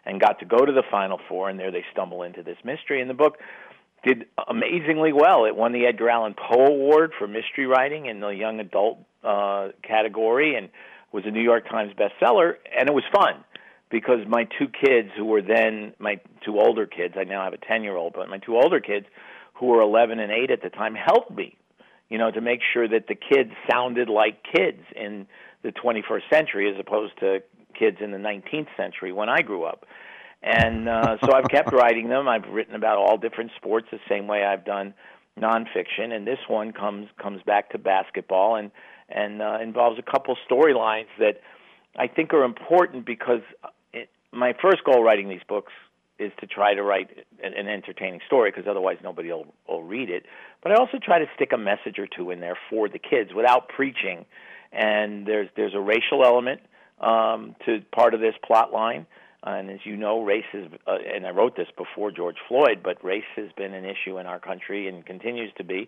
[0.06, 3.01] and got to go to the Final Four, and there they stumble into this mystery.
[3.01, 3.38] And the book
[4.06, 5.45] did amazingly well.
[5.45, 9.70] It won the Edgar Allan Poe Award for mystery writing in the young adult uh,
[9.82, 10.70] category and
[11.12, 12.56] was a New York Times bestseller.
[12.78, 13.43] And it was fun
[13.89, 17.58] because my two kids, who were then my two older kids, I now have a
[17.58, 19.06] 10 year old, but my two older kids,
[19.53, 21.58] who were 11 and 8 at the time, helped me,
[22.10, 25.28] you know, to make sure that the kids sounded like kids in
[25.64, 27.41] the 21st century as opposed to
[27.78, 29.86] kids in the 19th century when I grew up
[30.45, 32.28] and uh, so I've kept writing them.
[32.28, 34.93] I've written about all different sports the same way I've done
[35.39, 38.72] nonfiction, and this one comes comes back to basketball and
[39.10, 41.41] and uh, involves a couple storylines that
[41.97, 43.41] I think are important because
[43.91, 45.74] it, my first goal writing these books
[46.20, 47.09] is to try to write
[47.43, 50.26] an, entertaining story because otherwise nobody will, will read it.
[50.63, 53.32] But I also try to stick a message or two in there for the kids
[53.36, 54.26] without preaching.
[54.72, 56.61] And there's there's a racial element
[56.99, 59.05] um, to part of this plot line.
[59.43, 63.03] And as you know, race is, uh, and I wrote this before George Floyd, but
[63.05, 65.88] race has been an issue in our country and continues to be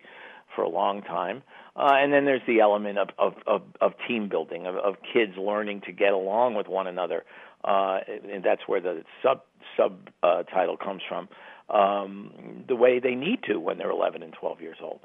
[0.55, 1.41] for a long time.
[1.75, 5.33] Uh, and then there's the element of, of, of, of team building, of, of kids
[5.37, 7.23] learning to get along with one another.
[7.63, 9.41] Uh, and that's where the sub
[9.75, 10.43] sub uh,
[10.83, 11.27] comes from.
[11.69, 15.01] Um, the way they need to when they're 11 and 12 years old.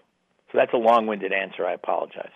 [0.53, 1.66] So that's a long-winded answer.
[1.66, 2.30] I apologize.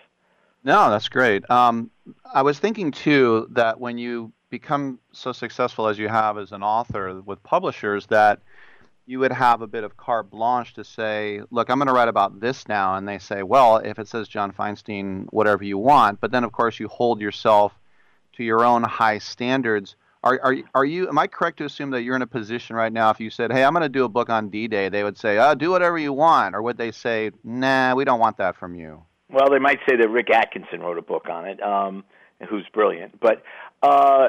[0.63, 1.49] No, that's great.
[1.49, 1.91] Um,
[2.33, 6.63] I was thinking too that when you become so successful as you have as an
[6.63, 8.39] author with publishers that
[9.05, 12.09] you would have a bit of carte blanche to say, look, I'm going to write
[12.09, 12.95] about this now.
[12.95, 16.19] And they say, well, if it says John Feinstein, whatever you want.
[16.19, 17.73] But then, of course, you hold yourself
[18.33, 19.95] to your own high standards.
[20.27, 22.91] Are, are, are you, am I correct to assume that you're in a position right
[22.91, 25.03] now, if you said, hey, I'm going to do a book on D Day, they
[25.03, 26.55] would say, oh, do whatever you want?
[26.55, 29.03] Or would they say, nah, we don't want that from you?
[29.29, 31.61] Well, they might say that Rick Atkinson wrote a book on it.
[31.61, 32.03] Um,
[32.49, 33.19] who's brilliant.
[33.19, 33.43] But
[33.81, 34.27] uh,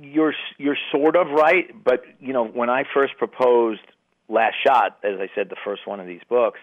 [0.00, 1.72] you're you're sort of right.
[1.84, 3.80] But you know, when I first proposed
[4.28, 6.58] Last Shot, as I said, the first one of these books,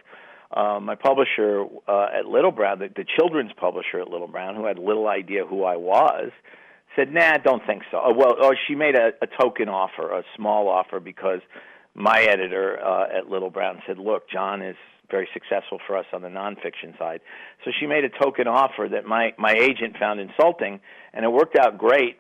[0.52, 4.66] uh, my publisher uh, at Little Brown, the, the children's publisher at Little Brown, who
[4.66, 6.32] had little idea who I was,
[6.95, 10.23] said, "Nah, don't think so." Uh, well, or she made a, a token offer, a
[10.35, 11.41] small offer, because
[11.93, 14.75] my editor uh, at Little Brown said, "Look, John is
[15.09, 17.21] very successful for us on the nonfiction side."
[17.65, 20.79] So she made a token offer that my my agent found insulting,
[21.13, 22.17] and it worked out great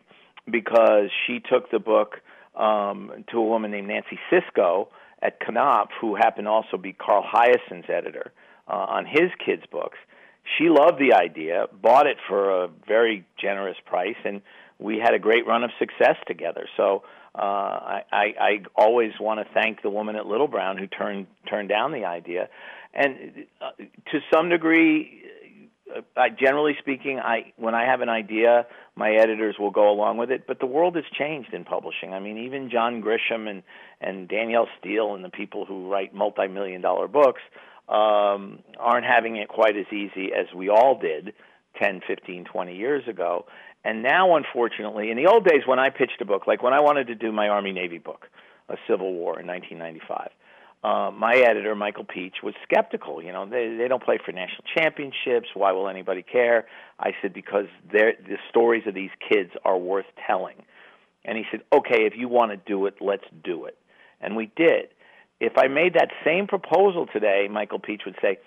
[0.49, 2.21] because she took the book
[2.55, 4.87] um, to a woman named Nancy Siscoe
[5.21, 8.31] at Knopf, who happened to also be Carl Hiaasen's editor
[8.67, 9.97] uh, on his kids' books.
[10.57, 14.41] She loved the idea, bought it for a very generous price, and
[14.81, 16.67] we had a great run of success together.
[16.75, 17.03] So
[17.35, 21.27] uh, I, I, I always want to thank the woman at Little Brown who turned
[21.49, 22.49] turned down the idea,
[22.93, 23.71] and uh,
[24.11, 25.23] to some degree,
[25.95, 28.65] uh, I, generally speaking, I when I have an idea,
[28.95, 30.45] my editors will go along with it.
[30.45, 32.13] But the world has changed in publishing.
[32.13, 33.63] I mean, even John Grisham and
[34.01, 37.41] and Danielle Steel and the people who write multi-million dollar books
[37.87, 41.33] um, aren't having it quite as easy as we all did
[41.81, 43.45] 10, 15, 20 years ago.
[43.83, 46.79] And now, unfortunately, in the old days when I pitched a book, like when I
[46.79, 48.27] wanted to do my Army Navy book,
[48.69, 50.29] A Civil War in 1995,
[50.83, 53.21] uh, my editor, Michael Pietsch, was skeptical.
[53.21, 55.49] You know, they, they don't play for national championships.
[55.53, 56.65] Why will anybody care?
[56.99, 58.13] I said, because the
[58.49, 60.55] stories of these kids are worth telling.
[61.23, 63.77] And he said, okay, if you want to do it, let's do it.
[64.21, 64.89] And we did.
[65.39, 68.39] If I made that same proposal today, Michael Pietsch would say,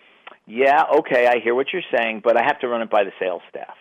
[0.46, 3.12] yeah, okay, I hear what you're saying, but I have to run it by the
[3.20, 3.76] sales staff.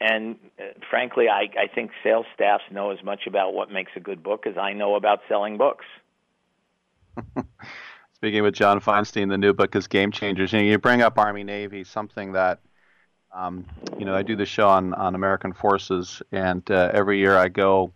[0.00, 4.00] And uh, frankly, I, I think sales staffs know as much about what makes a
[4.00, 5.84] good book as I know about selling books.
[8.14, 10.52] Speaking with John Feinstein, the new book is Game Changers.
[10.52, 12.60] You, know, you bring up Army Navy, something that
[13.34, 13.66] um,
[13.98, 17.48] you know I do the show on on American forces, and uh, every year I
[17.48, 17.92] go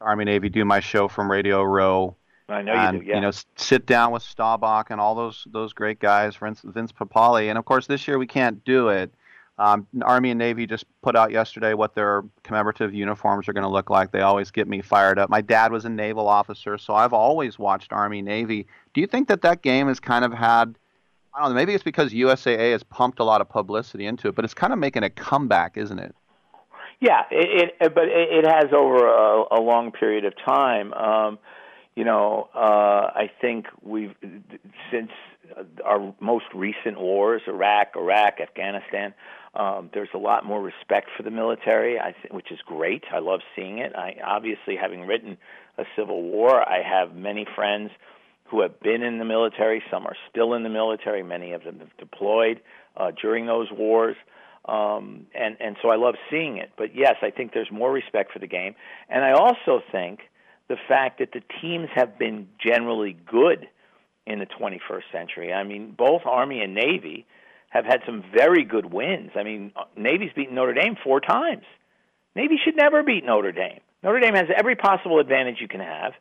[0.00, 2.16] Army Navy do my show from Radio Row.
[2.48, 3.06] I know and, you do.
[3.08, 3.14] Yeah.
[3.16, 7.48] You know, sit down with Staubach and all those those great guys, Vince, Vince Papale,
[7.48, 9.12] and of course this year we can't do it
[9.58, 13.70] um, Army and Navy just put out yesterday what their commemorative uniforms are going to
[13.70, 14.12] look like.
[14.12, 15.28] They always get me fired up.
[15.28, 18.66] My dad was a naval officer, so I've always watched Army Navy.
[18.94, 20.78] Do you think that that game has kind of had,
[21.34, 24.36] I don't know, maybe it's because USAA has pumped a lot of publicity into it,
[24.36, 26.14] but it's kind of making a comeback, isn't it?
[27.00, 30.92] Yeah, it, it but it, has over a, a long period of time.
[30.94, 31.38] Um,
[31.94, 32.58] you know, uh,
[33.14, 34.14] I think we've
[34.90, 35.10] since
[35.84, 39.14] our most recent wars, Iraq, Iraq, Afghanistan.
[39.54, 43.04] Um, there's a lot more respect for the military, I th- which is great.
[43.12, 43.94] I love seeing it.
[43.96, 45.38] I obviously, having written
[45.78, 47.90] a Civil War, I have many friends
[48.50, 49.82] who have been in the military.
[49.90, 51.22] Some are still in the military.
[51.22, 52.60] Many of them have deployed
[52.96, 54.16] uh, during those wars.
[54.66, 56.70] Um, and and so I love seeing it.
[56.76, 58.74] But yes, I think there's more respect for the game,
[59.08, 60.20] and I also think
[60.68, 63.66] the fact that the teams have been generally good
[64.26, 65.52] in the 21st century.
[65.54, 67.26] I mean, both Army and Navy
[67.70, 69.30] have had some very good wins.
[69.36, 71.64] I mean, uh, Navy's beaten Notre Dame four times.
[72.34, 73.80] Navy should never beat Notre Dame.
[74.02, 76.12] Notre Dame has every possible advantage you can have,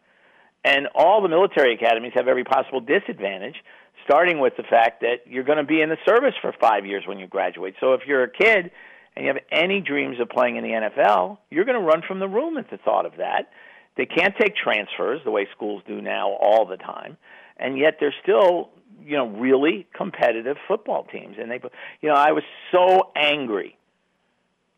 [0.64, 3.56] and all the military academies have every possible disadvantage,
[4.04, 7.04] starting with the fact that you're going to be in the service for five years
[7.06, 7.76] when you graduate.
[7.80, 8.72] So if you're a kid
[9.16, 12.20] and you have any dreams of playing in the NFL, you're going to run from
[12.20, 13.52] the room at the thought of that.
[13.96, 17.18] They can't take transfers the way schools do now all the time,
[17.58, 18.70] and yet they're still
[19.06, 21.60] you know really competitive football teams and they
[22.02, 23.78] you know I was so angry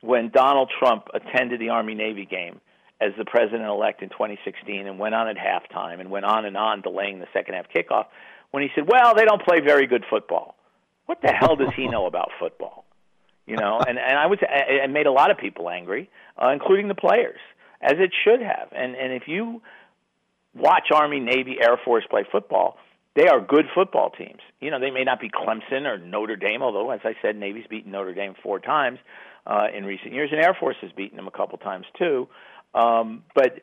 [0.01, 2.61] when Donald Trump attended the Army Navy game
[3.01, 6.57] as the president elect in 2016 and went on at halftime and went on and
[6.57, 8.05] on delaying the second half kickoff
[8.51, 10.55] when he said, "Well, they don't play very good football."
[11.05, 12.85] What the hell does he know about football?
[13.45, 16.09] You know, and and I was it made a lot of people angry,
[16.41, 17.39] uh, including the players,
[17.81, 18.69] as it should have.
[18.71, 19.61] And and if you
[20.53, 22.77] watch Army, Navy, Air Force play football,
[23.19, 24.39] they are good football teams.
[24.61, 27.67] You know, they may not be Clemson or Notre Dame, although, as I said, Navy's
[27.69, 28.97] beaten Notre Dame four times
[29.45, 32.29] uh, in recent years, and Air Force has beaten them a couple times too.
[32.73, 33.59] Um, but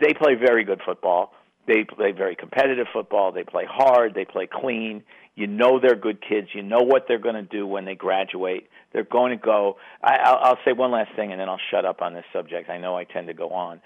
[0.00, 1.32] they play very good football.
[1.66, 3.32] They play very competitive football.
[3.32, 4.14] They play hard.
[4.14, 5.02] They play clean.
[5.34, 6.48] You know they're good kids.
[6.54, 8.68] You know what they're going to do when they graduate.
[8.92, 9.78] They're going to go.
[10.04, 12.70] I, I'll, I'll say one last thing, and then I'll shut up on this subject.
[12.70, 13.80] I know I tend to go on,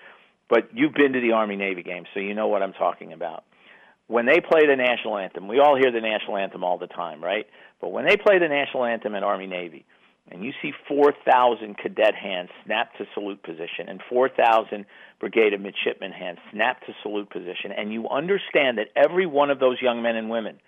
[0.50, 3.44] but you've been to the Army Navy game, so you know what I'm talking about
[4.06, 7.22] when they play the national anthem, we all hear the national anthem all the time,
[7.22, 7.46] right?
[7.80, 9.84] But when they play the national anthem in Army Navy,
[10.30, 14.86] and you see 4,000 cadet hands snap to salute position and 4,000
[15.18, 19.58] brigade of midshipmen hands snap to salute position, and you understand that every one of
[19.58, 20.58] those young men and women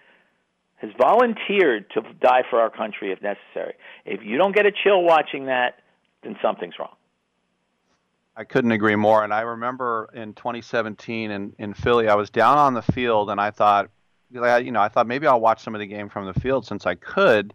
[0.77, 3.75] has volunteered to die for our country if necessary.
[4.05, 5.81] If you don't get a chill watching that,
[6.23, 6.95] then something's wrong.
[8.37, 9.23] I couldn't agree more.
[9.23, 13.41] And I remember in 2017 in, in Philly, I was down on the field and
[13.41, 13.91] I thought,
[14.31, 16.87] you know, I thought maybe I'll watch some of the game from the field since
[16.87, 17.55] I could.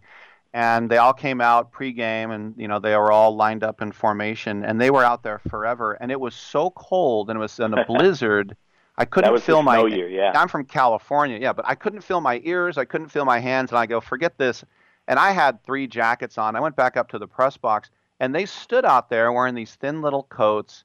[0.52, 3.92] And they all came out pregame and, you know, they were all lined up in
[3.92, 5.92] formation and they were out there forever.
[5.92, 8.56] And it was so cold and it was in a blizzard.
[8.96, 10.32] I couldn't feel my year, yeah.
[10.34, 13.70] I'm from California, yeah, but I couldn't feel my ears, I couldn't feel my hands,
[13.70, 14.62] and I go, forget this.
[15.08, 16.54] And I had three jackets on.
[16.54, 19.74] I went back up to the press box and they stood out there wearing these
[19.74, 20.84] thin little coats.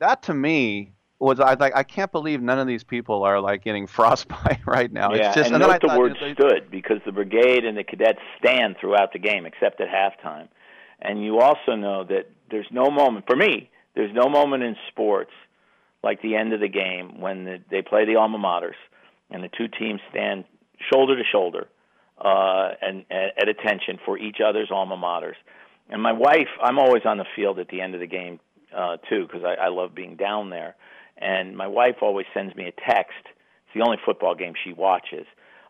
[0.00, 3.62] That to me was I like I can't believe none of these people are like
[3.64, 5.14] getting frostbite right now.
[5.14, 7.78] Yeah, it's just and, then note I the word know, stood because the brigade and
[7.78, 10.48] the cadets stand throughout the game except at halftime.
[11.00, 13.70] And you also know that there's no moment for me.
[13.94, 15.32] There's no moment in sports
[16.02, 18.78] like the end of the game when the, they play the alma maters
[19.30, 20.44] and the two teams stand
[20.92, 21.68] shoulder to shoulder
[22.18, 25.36] uh, and, and at attention for each other's alma maters.
[25.88, 28.40] And my wife, I'm always on the field at the end of the game
[28.74, 30.74] uh, too because I, I love being down there.
[31.18, 33.22] And my wife always sends me a text.
[33.24, 35.26] It's the only football game she watches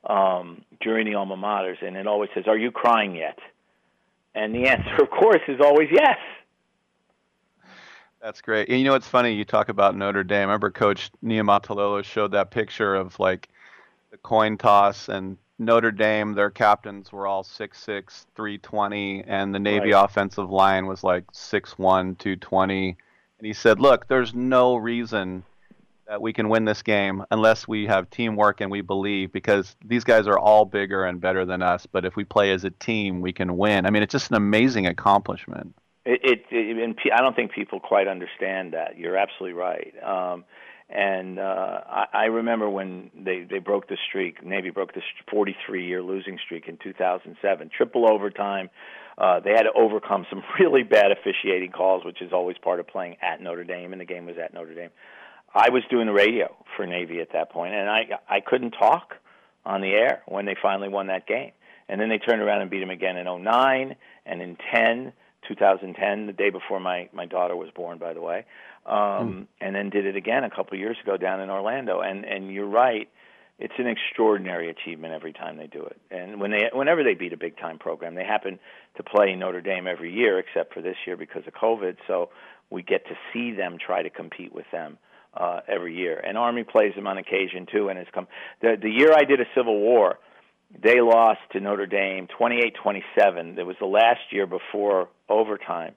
[0.09, 3.39] um, during the alma maters, and it always says, "Are you crying yet?"
[4.35, 6.19] And the answer, of course, is always yes.
[8.21, 8.69] That's great.
[8.69, 9.33] And you know what's funny?
[9.33, 10.39] You talk about Notre Dame.
[10.39, 13.49] I remember Coach Niumatalolo showed that picture of like
[14.13, 19.93] the coin toss and Notre Dame, their captains were all 6'6", 320, and the Navy
[19.93, 20.05] Right.
[20.05, 22.97] offensive line was like 6'1", 220.
[23.39, 25.45] And he said, look, there's no reason
[26.07, 30.05] that we can win this game unless we have teamwork and we believe because these
[30.05, 31.87] guys are all bigger and better than us.
[31.87, 33.87] But if we play as a team, we can win.
[33.87, 35.75] I mean, it's just an amazing accomplishment.
[36.05, 38.99] It, it, it and I don't think people quite understand that.
[38.99, 39.95] You're absolutely right.
[40.03, 40.45] Um,
[40.93, 44.45] and uh, I, I remember when they they broke the streak.
[44.45, 47.71] Navy broke this 43 year losing streak in 2007.
[47.77, 48.69] Triple overtime.
[49.17, 52.87] Uh, they had to overcome some really bad officiating calls, which is always part of
[52.87, 54.91] playing at Notre Dame, and the game was at Notre Dame.
[55.55, 59.15] I was doing the radio for Navy at that point, and I I couldn't talk
[59.65, 61.53] on the air when they finally won that game.
[61.89, 65.13] And then they turned around and beat them again in 09 and in 10,
[65.49, 68.45] 2010, the day before my my daughter was born, by the way.
[68.87, 72.01] Um, And then did it again a couple of years ago down in Orlando.
[72.01, 73.09] And and you're right,
[73.59, 76.01] it's an extraordinary achievement every time they do it.
[76.11, 78.59] And when they whenever they beat a big time program, they happen
[78.97, 81.97] to play Notre Dame every year, except for this year because of COVID.
[82.09, 82.31] So
[82.71, 84.99] we get to see them try to compete with them
[85.35, 86.19] uh, every year.
[86.19, 87.89] And Army plays them on occasion too.
[87.89, 88.27] And it's come
[88.61, 90.19] the the year I did a Civil War,
[90.83, 93.59] they lost to Notre Dame 28-27.
[93.59, 95.95] It was the last year before overtime.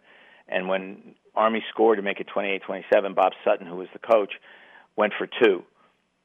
[0.47, 4.33] And when Army scored to make it 28-27, Bob Sutton, who was the coach,
[4.95, 5.63] went for two.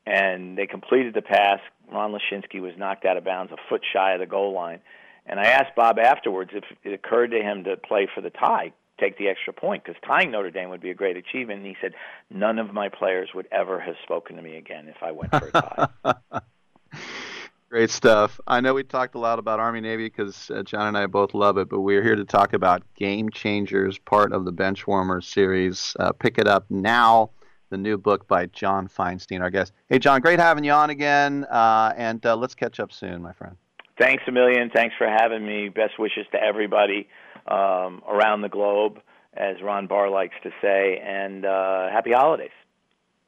[0.07, 1.61] And they completed the pass.
[1.93, 4.81] Ron Leshinski was knocked out of bounds a foot shy of the goal line.
[5.27, 8.73] And I asked Bob afterwards if it occurred to him to play for the tie,
[8.99, 11.59] take the extra point, because tying Notre Dame would be a great achievement.
[11.59, 11.93] And he said,
[12.31, 15.51] none of my players would ever have spoken to me again if I went for
[15.53, 16.41] a tie.
[17.71, 18.41] Great stuff.
[18.49, 21.35] I know we talked a lot about Army Navy because uh, John and I both
[21.35, 25.95] love it, but we're here to talk about Game Changers, part of the Benchwarmers series.
[26.01, 27.31] Uh, pick it up now.
[27.69, 29.73] The new book by John Feinstein, our guest.
[29.89, 33.33] Hey, John, great having you on again, uh, and uh, let's catch up soon, my
[33.33, 33.55] friend.
[34.01, 34.71] Thanks a million.
[34.75, 35.69] Thanks for having me.
[35.69, 37.07] Best wishes to everybody
[37.47, 38.99] um, around the globe,
[39.35, 42.51] as Ron Barr likes to say, and uh, happy holidays.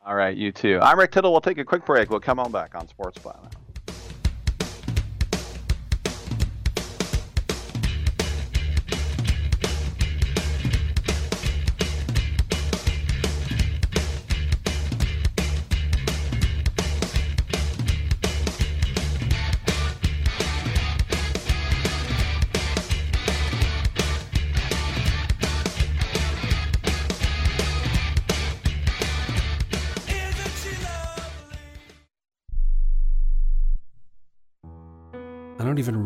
[0.04, 0.80] All right, you too.
[0.82, 1.30] I'm Rick Tittle.
[1.30, 2.10] We'll take a quick break.
[2.10, 3.52] We'll come on back on Sports Byline.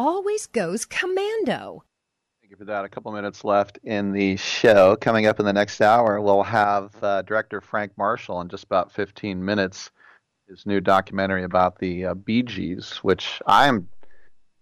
[0.00, 1.84] Always goes commando.
[2.40, 2.86] Thank you for that.
[2.86, 4.96] A couple minutes left in the show.
[4.96, 8.90] Coming up in the next hour, we'll have uh, director Frank Marshall in just about
[8.90, 9.90] 15 minutes.
[10.48, 13.86] His new documentary about the uh, Bee Gees, which I'm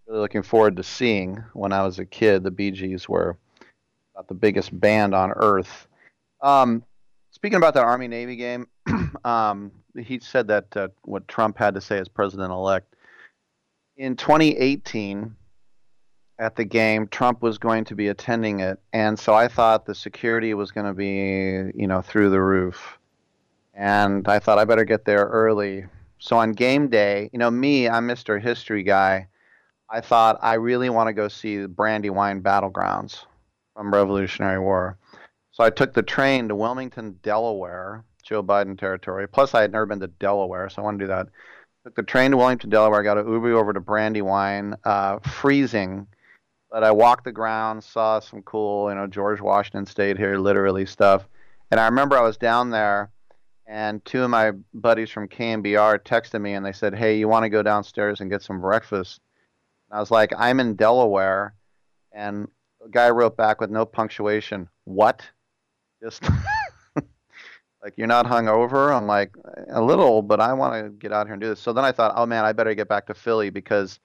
[0.07, 1.41] really looking forward to seeing.
[1.53, 3.37] When I was a kid, the Bee Gees were
[4.13, 5.87] about the biggest band on earth.
[6.41, 6.83] Um,
[7.31, 8.67] speaking about the Army Navy game,
[9.23, 12.88] um, he said that uh, what Trump had to say as president elect
[13.99, 15.35] in 2018
[16.39, 19.93] at the game, Trump was going to be attending it, and so I thought the
[19.93, 22.97] security was going to be, you know, through the roof.
[23.73, 25.85] And I thought I better get there early.
[26.17, 28.41] So on game day, you know, me, I'm Mr.
[28.41, 29.27] History guy.
[29.89, 33.25] I thought I really want to go see the Brandywine battlegrounds
[33.75, 34.97] from Revolutionary War.
[35.51, 39.27] So I took the train to Wilmington, Delaware, Joe Biden territory.
[39.27, 41.27] Plus, I had never been to Delaware, so I want to do that.
[41.83, 42.99] Took the train to Wilmington, Delaware.
[42.99, 46.07] I got an Uber over to Brandywine, uh, freezing.
[46.69, 50.85] But I walked the grounds, saw some cool, you know, George Washington stayed here, literally
[50.85, 51.27] stuff.
[51.71, 53.11] And I remember I was down there,
[53.65, 57.43] and two of my buddies from KNBR texted me, and they said, "Hey, you want
[57.43, 59.21] to go downstairs and get some breakfast?"
[59.89, 61.53] And I was like, "I'm in Delaware,"
[62.11, 62.47] and
[62.83, 65.23] a guy wrote back with no punctuation, "What?"
[66.01, 66.23] Just
[67.83, 68.95] like you're not hungover.
[68.95, 69.35] I'm like
[69.69, 71.59] a little, but I want to get out here and do this.
[71.59, 73.99] So then I thought, oh man, I better get back to Philly because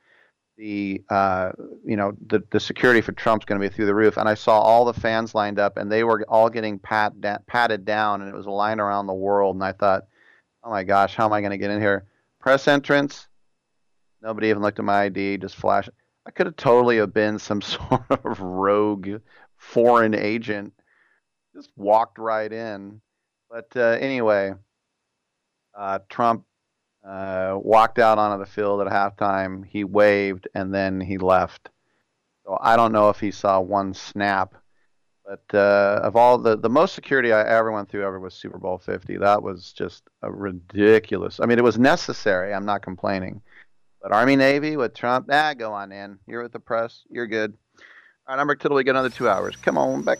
[0.56, 1.50] the uh,
[1.84, 4.16] you know the the security for Trump's going to be through the roof.
[4.16, 7.38] And I saw all the fans lined up, and they were all getting pat da-
[7.46, 9.56] patted down, and it was a line around the world.
[9.56, 10.04] And I thought,
[10.62, 12.06] oh my gosh, how am I going to get in here?
[12.40, 13.26] Press entrance.
[14.22, 15.38] Nobody even looked at my ID.
[15.38, 15.88] Just flash.
[16.26, 19.20] I could have totally have been some sort of rogue
[19.56, 20.72] foreign agent.
[21.54, 23.00] Just walked right in.
[23.54, 24.52] But uh, anyway,
[25.78, 26.44] uh, Trump
[27.06, 29.64] uh, walked out onto the field at halftime.
[29.64, 31.70] He waved and then he left.
[32.44, 34.56] So I don't know if he saw one snap
[35.24, 38.58] But uh, of all the the most security I ever went through ever was Super
[38.58, 39.18] Bowl 50.
[39.18, 41.38] That was just a ridiculous.
[41.38, 42.52] I mean, it was necessary.
[42.52, 43.40] I'm not complaining.
[44.02, 46.18] But Army Navy with Trump, ah, go on in.
[46.26, 47.04] You're with the press.
[47.08, 47.56] You're good.
[48.26, 48.76] All right, I'm Rick Tittle.
[48.76, 49.54] We get another two hours.
[49.54, 50.18] Come on back.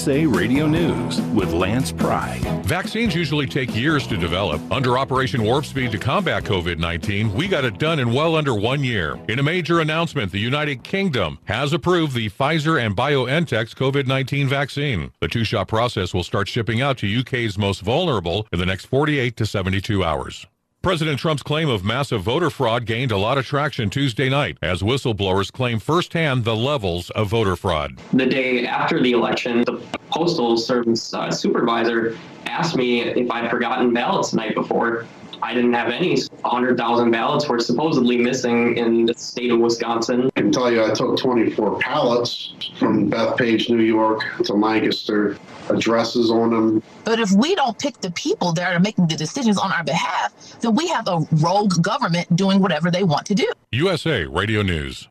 [0.00, 2.40] USA Radio News with Lance Pry.
[2.64, 4.58] Vaccines usually take years to develop.
[4.72, 8.54] Under Operation Warp Speed to combat COVID 19, we got it done in well under
[8.54, 9.20] one year.
[9.28, 14.48] In a major announcement, the United Kingdom has approved the Pfizer and BioNTech's COVID 19
[14.48, 15.12] vaccine.
[15.20, 18.86] The two shot process will start shipping out to UK's most vulnerable in the next
[18.86, 20.46] 48 to 72 hours.
[20.82, 24.80] President Trump's claim of massive voter fraud gained a lot of traction Tuesday night as
[24.80, 27.98] whistleblowers claim firsthand the levels of voter fraud.
[28.14, 29.78] The day after the election, the
[30.08, 32.16] postal service uh, supervisor
[32.46, 35.04] asked me if I'd forgotten ballots the night before.
[35.42, 36.20] I didn't have any.
[36.42, 40.30] 100,000 ballots were supposedly missing in the state of Wisconsin.
[40.36, 45.38] I can tell you I took 24 pallets from Bethpage, New York to Lancaster,
[45.68, 46.82] addresses on them.
[47.04, 50.32] But if we don't pick the people that are making the decisions on our behalf,
[50.60, 53.50] then we have a rogue government doing whatever they want to do.
[53.72, 55.08] USA Radio News.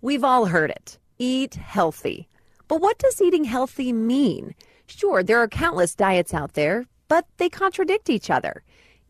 [0.00, 2.28] We've all heard it eat healthy.
[2.68, 4.54] But what does eating healthy mean?
[4.86, 8.62] Sure, there are countless diets out there, but they contradict each other.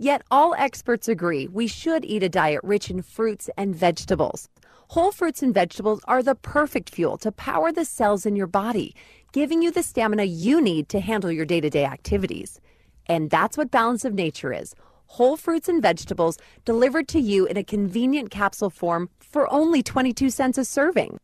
[0.02, 4.48] Yet all experts agree we should eat a diet rich in fruits and vegetables.
[4.88, 8.94] Whole fruits and vegetables are the perfect fuel to power the cells in your body,
[9.34, 12.62] giving you the stamina you need to handle your day to day activities.
[13.08, 14.74] And that's what Balance of Nature is
[15.10, 20.30] whole fruits and vegetables delivered to you in a convenient capsule form for only 22
[20.30, 21.18] cents a serving.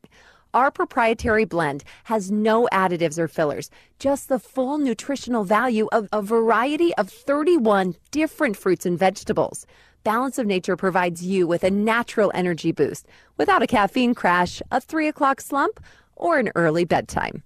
[0.55, 6.23] Our proprietary blend has no additives or fillers, just the full nutritional value of a
[6.23, 9.67] variety of 31 different fruits and vegetables.
[10.05, 14.81] Balance of Nature provides you with a natural energy boost without a caffeine crash, a
[14.81, 15.81] 3 o'clock slump,
[16.15, 17.43] or an early bedtime.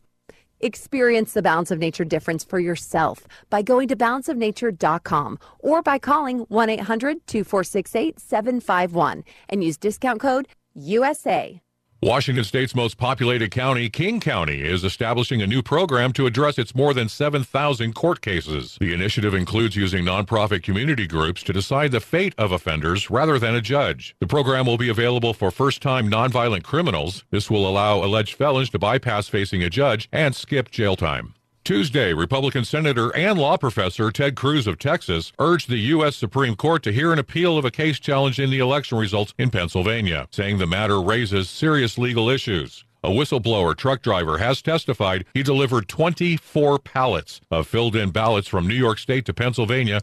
[0.61, 6.41] Experience the Balance of Nature difference for yourself by going to balanceofnature.com or by calling
[6.41, 11.63] 1 800 2468 8751 and use discount code USA.
[12.03, 16.75] Washington State's most populated county, King County, is establishing a new program to address its
[16.75, 18.79] more than 7,000 court cases.
[18.81, 23.55] The initiative includes using nonprofit community groups to decide the fate of offenders rather than
[23.55, 24.17] a judge.
[24.19, 27.25] The program will be available for first time nonviolent criminals.
[27.29, 31.35] This will allow alleged felons to bypass facing a judge and skip jail time.
[31.71, 36.17] Tuesday, Republican Senator and law professor Ted Cruz of Texas urged the U.S.
[36.17, 40.27] Supreme Court to hear an appeal of a case challenging the election results in Pennsylvania,
[40.33, 42.85] saying the matter raises serious legal issues.
[43.05, 48.67] A whistleblower truck driver has testified he delivered 24 pallets of filled in ballots from
[48.67, 50.01] New York State to Pennsylvania.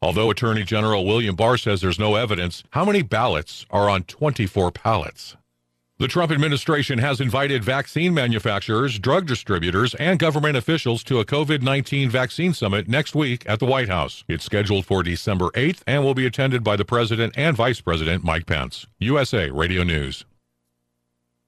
[0.00, 4.70] Although Attorney General William Barr says there's no evidence, how many ballots are on 24
[4.70, 5.34] pallets?
[6.02, 11.62] The Trump administration has invited vaccine manufacturers, drug distributors, and government officials to a COVID
[11.62, 14.24] 19 vaccine summit next week at the White House.
[14.26, 18.24] It's scheduled for December 8th and will be attended by the President and Vice President
[18.24, 18.88] Mike Pence.
[18.98, 20.24] USA Radio News.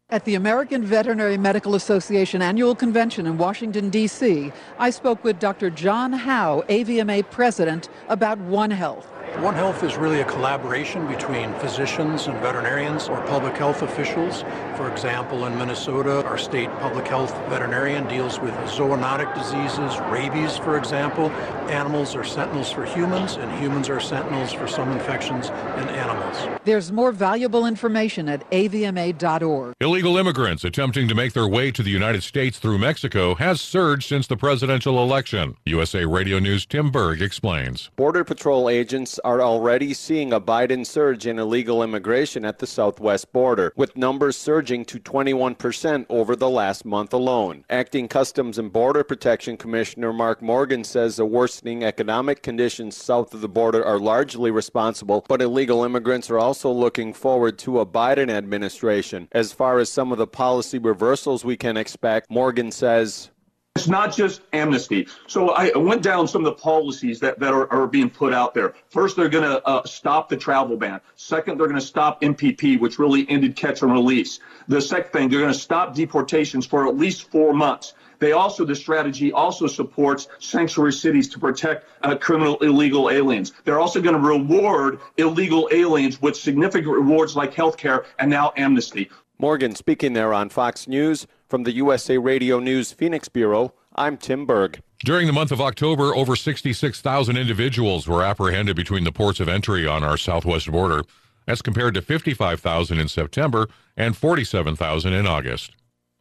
[0.09, 5.69] At the American Veterinary Medical Association annual convention in Washington, D.C., I spoke with Dr.
[5.69, 9.11] John Howe, AVMA president, about One Health.
[9.39, 14.43] One Health is really a collaboration between physicians and veterinarians or public health officials.
[14.77, 20.79] For example, in Minnesota, our state public health veterinarian deals with zoonotic diseases, rabies, for
[20.79, 21.31] example.
[21.69, 26.61] Animals are sentinels for humans, and humans are sentinels for some infections in animals.
[26.65, 29.75] There's more valuable information at avma.org.
[29.81, 34.09] Illegal immigrants attempting to make their way to the United States through Mexico has surged
[34.09, 35.57] since the presidential election.
[35.67, 37.91] USA Radio News Tim Berg explains.
[37.97, 43.33] Border Patrol agents are already seeing a Biden surge in illegal immigration at the southwest
[43.33, 47.65] border, with numbers surging to 21% over the last month alone.
[47.71, 53.41] Acting Customs and Border Protection Commissioner Mark Morgan says the worsening economic conditions south of
[53.41, 58.31] the border are largely responsible, but illegal immigrants are also looking forward to a Biden
[58.31, 59.29] administration.
[59.33, 63.31] As far as some of the policy reversals we can expect, Morgan says
[63.77, 65.09] It's not just amnesty.
[65.27, 68.55] So I went down some of the policies that, that are, are being put out
[68.55, 68.73] there.
[68.89, 71.01] First, they're going to uh, stop the travel ban.
[71.17, 74.39] Second, they're going to stop MPP, which really ended catch and release.
[74.69, 77.95] The second thing, they're going to stop deportations for at least four months.
[78.21, 83.55] They also, the strategy also supports sanctuary cities to protect uh, criminal illegal aliens.
[83.65, 88.53] They're also going to reward illegal aliens with significant rewards like health care and now
[88.57, 89.11] amnesty.
[89.37, 91.27] Morgan speaking there on Fox News.
[91.49, 94.81] From the USA Radio News Phoenix Bureau, I'm Tim Berg.
[95.05, 99.87] During the month of October, over 66,000 individuals were apprehended between the ports of entry
[99.87, 101.03] on our southwest border.
[101.47, 105.73] That's compared to 55,000 in September and 47,000 in August.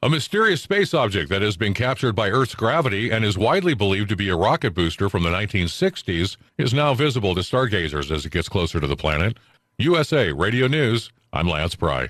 [0.01, 4.09] A mysterious space object that has been captured by Earth's gravity and is widely believed
[4.09, 8.33] to be a rocket booster from the 1960s is now visible to stargazers as it
[8.33, 9.37] gets closer to the planet.
[9.77, 12.09] USA Radio News, I'm Lance Pry.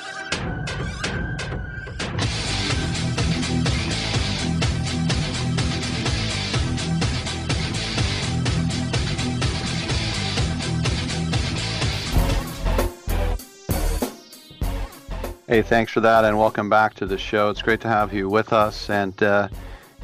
[15.51, 17.49] Hey, thanks for that, and welcome back to the show.
[17.49, 19.49] It's great to have you with us, and uh,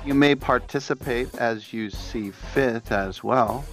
[0.05, 3.63] you may participate as you see fit as well.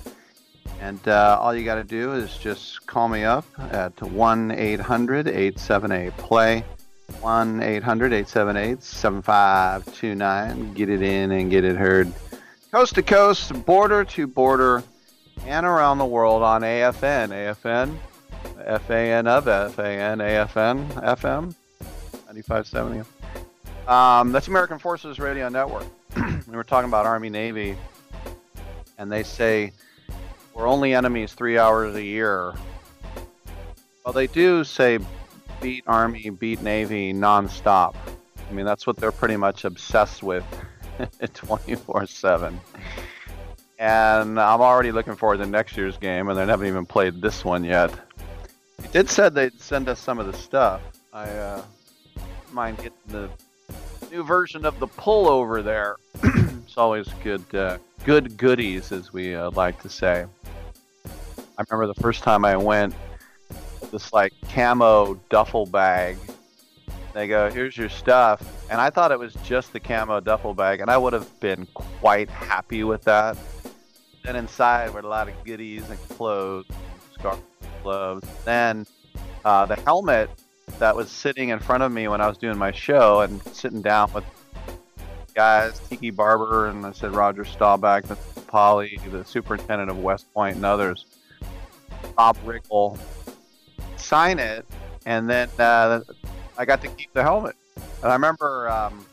[0.80, 5.26] And uh, all you got to do is just call me up at 1 800
[5.26, 6.64] 878 PLAY.
[7.20, 10.74] 1 800 878 7529.
[10.74, 12.12] Get it in and get it heard.
[12.70, 14.84] Coast to coast, border to border,
[15.44, 17.30] and around the world on AFN.
[17.30, 17.96] AFN,
[18.82, 21.56] FAN of FAN, AFN, FM.
[22.34, 23.08] 9570.
[23.86, 25.86] Um, that's American Forces Radio Network.
[26.16, 27.76] we were talking about Army Navy,
[28.98, 29.72] and they say
[30.54, 32.54] we're only enemies three hours a year.
[34.04, 34.98] Well, they do say
[35.60, 37.94] beat Army, beat Navy nonstop.
[38.48, 40.44] I mean, that's what they're pretty much obsessed with
[41.34, 42.60] 24 7.
[43.78, 47.44] And I'm already looking forward to next year's game, and they haven't even played this
[47.44, 47.92] one yet.
[48.78, 50.80] They did said they'd send us some of the stuff.
[51.12, 51.62] I uh,
[52.54, 53.28] mind getting the
[54.10, 55.96] new version of the pullover there.
[56.22, 60.24] it's always good, uh, good goodies, as we uh, like to say.
[61.58, 62.94] I remember the first time I went,
[63.90, 66.16] this like camo duffel bag.
[67.12, 70.80] They go, "Here's your stuff," and I thought it was just the camo duffel bag,
[70.80, 73.36] and I would have been quite happy with that.
[74.24, 76.66] Then inside were a lot of goodies and clothes,
[77.12, 77.42] scarves,
[77.82, 78.28] gloves.
[78.44, 78.86] Then
[79.44, 80.30] uh, the helmet
[80.78, 83.82] that was sitting in front of me when I was doing my show and sitting
[83.82, 84.24] down with
[85.34, 88.16] guys, Tiki Barber, and I said Roger Staubach, the
[88.46, 91.06] Polly, the superintendent of West Point, and others.
[92.16, 92.98] Rob Riggle
[93.96, 94.64] sign it,
[95.06, 96.00] and then uh,
[96.56, 97.56] I got to keep the helmet.
[98.02, 99.04] And I remember um,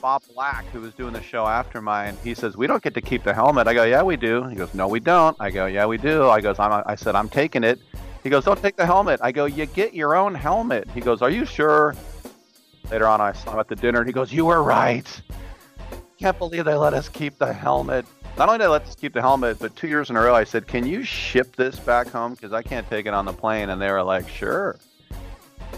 [0.00, 3.00] Bob Black, who was doing the show after mine, he says, "We don't get to
[3.00, 5.66] keep the helmet." I go, "Yeah, we do." He goes, "No, we don't." I go,
[5.66, 7.78] "Yeah, we do." I goes, I'm, I said, "I'm taking it."
[8.22, 11.22] He goes, "Don't take the helmet." I go, "You get your own helmet." He goes,
[11.22, 11.94] "Are you sure?"
[12.90, 15.22] Later on, I saw him at the dinner, and he goes, "You were right."
[16.18, 18.06] Can't believe they let us keep the helmet.
[18.38, 20.34] Not only did they let us keep the helmet, but two years in a row,
[20.34, 22.34] I said, "Can you ship this back home?
[22.34, 24.76] Because I can't take it on the plane." And they were like, "Sure."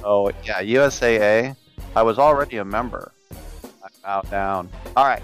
[0.04, 1.56] Oh yeah, USAA.
[1.96, 3.12] I was already a member.
[3.82, 4.68] I'm out down.
[4.96, 5.22] All right.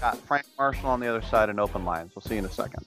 [0.00, 2.12] Got Frank Marshall on the other side and open lines.
[2.14, 2.86] We'll see you in a second.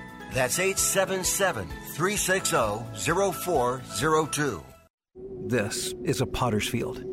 [0.33, 2.55] That's 877 360
[3.33, 4.63] 0402.
[5.45, 7.03] This is a potter's field.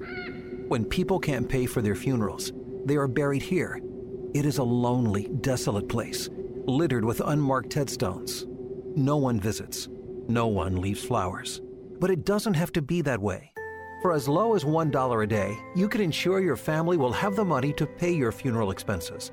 [0.69, 2.53] When people can't pay for their funerals,
[2.85, 3.81] they are buried here.
[4.35, 6.29] It is a lonely, desolate place,
[6.66, 8.47] littered with unmarked headstones.
[8.95, 9.89] No one visits,
[10.29, 11.61] no one leaves flowers.
[11.99, 13.53] But it doesn't have to be that way.
[14.01, 17.45] For as low as $1 a day, you can ensure your family will have the
[17.45, 19.33] money to pay your funeral expenses.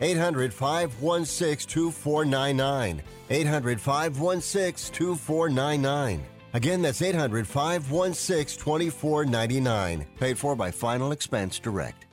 [0.00, 3.02] 800 516 2499.
[3.30, 6.24] 800 516 2499.
[6.54, 10.06] Again, that's 800 516 2499.
[10.18, 12.06] Paid for by Final Expense Direct.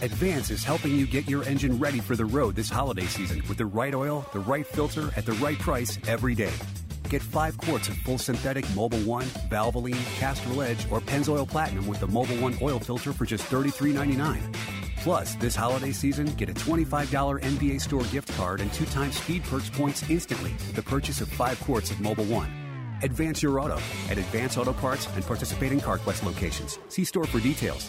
[0.00, 3.58] Advance is helping you get your engine ready for the road this holiday season with
[3.58, 6.52] the right oil, the right filter, at the right price every day.
[7.08, 11.98] Get five quarts of full synthetic Mobil 1, Valvoline, Castrol Edge, or Pennzoil Platinum with
[11.98, 14.87] the Mobil 1 oil filter for just $33.99.
[15.08, 19.42] Plus, this holiday season, get a $25 NBA store gift card and two times Speed
[19.44, 22.98] Perks points instantly with the purchase of five quarts of Mobil 1.
[23.00, 23.80] Advance your auto
[24.10, 26.78] at Advance Auto Parts and participating CarQuest locations.
[26.88, 27.88] See store for details.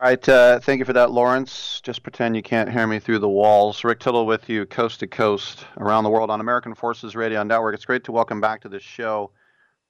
[0.00, 1.80] All right, uh, thank you for that, Lawrence.
[1.80, 3.82] Just pretend you can't hear me through the walls.
[3.82, 7.74] Rick Tittle with you, coast to coast, around the world on American Forces Radio Network.
[7.74, 9.32] It's great to welcome back to the show.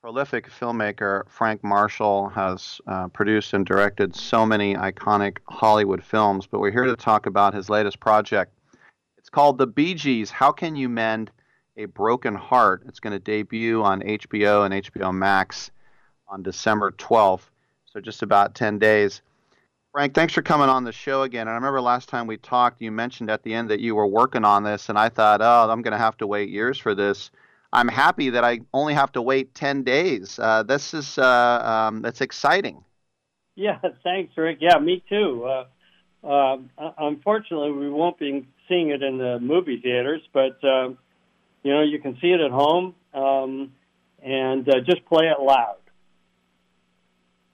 [0.01, 6.61] Prolific filmmaker Frank Marshall has uh, produced and directed so many iconic Hollywood films, but
[6.61, 8.55] we're here to talk about his latest project.
[9.19, 11.31] It's called The Bee Gees How Can You Mend
[11.77, 12.85] a Broken Heart?
[12.87, 15.71] It's going to debut on HBO and HBO Max
[16.29, 17.51] on December 12th,
[17.85, 19.21] so just about 10 days.
[19.99, 21.49] Frank, thanks for coming on the show again.
[21.49, 24.07] And I remember last time we talked, you mentioned at the end that you were
[24.07, 26.95] working on this, and I thought, oh, I'm going to have to wait years for
[26.95, 27.33] this.
[27.73, 30.39] I'm happy that I only have to wait 10 days.
[30.39, 32.85] Uh, this is uh, um, that's exciting.
[33.57, 34.59] Yeah, thanks, Rick.
[34.61, 35.45] Yeah, me too.
[35.45, 35.67] Uh,
[36.25, 36.59] uh,
[36.99, 40.91] unfortunately, we won't be seeing it in the movie theaters, but uh,
[41.65, 43.73] you know, you can see it at home um,
[44.23, 45.79] and uh, just play it loud.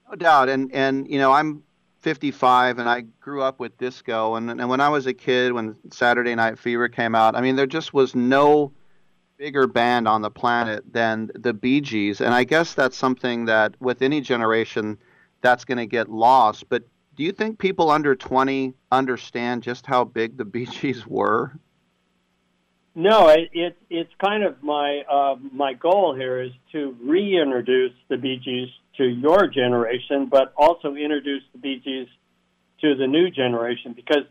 [0.07, 1.63] No doubt, and and you know, I'm
[2.05, 5.75] 55 and I grew up with disco and and when I was a kid when
[5.91, 8.71] Saturday Night Fever came out, I mean there just was no
[9.37, 13.73] bigger band on the planet than the Bee Gees and I guess that's something that
[13.81, 14.99] with any generation
[15.41, 16.83] that's going to get lost, but
[17.15, 21.57] do you think people under 20 understand just how big the Bee Gees were?
[22.93, 28.17] No, it, it it's kind of my uh, my goal here is to reintroduce the
[28.17, 32.07] Bee Gees to your generation, but also introduce the Bee Gees
[32.81, 34.23] to the new generation because,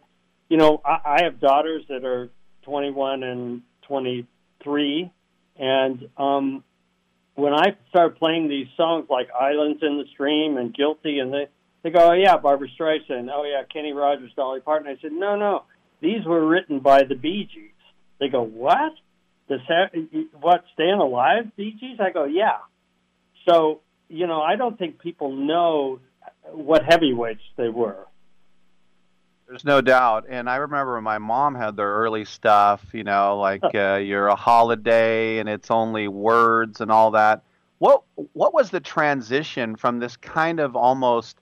[0.49, 2.31] you know, I, I have daughters that are
[2.63, 5.11] 21 and 23,
[5.57, 6.65] and um,
[7.35, 11.49] when I start playing these songs like "Islands in the Stream" and "Guilty," and they
[11.83, 13.29] they go, "Oh yeah, Barbra Streisand.
[13.33, 15.65] Oh yeah, Kenny Rogers, Dolly Parton." I said, "No, no,
[16.01, 17.71] these were written by the Bee Gees."
[18.21, 18.93] They go, "What?
[19.49, 19.59] The
[20.41, 20.65] what?
[20.75, 22.59] Staying Alive, Bee Gees?" I go, "Yeah."
[23.49, 26.01] So you know, I don't think people know
[26.53, 28.07] what heavyweights they were.
[29.47, 30.25] There's no doubt.
[30.29, 34.37] And I remember my mom had their early stuff, you know, like uh, you're a
[34.37, 37.43] holiday and it's only words and all that.
[37.79, 38.03] What
[38.33, 41.39] what was the transition from this kind of almost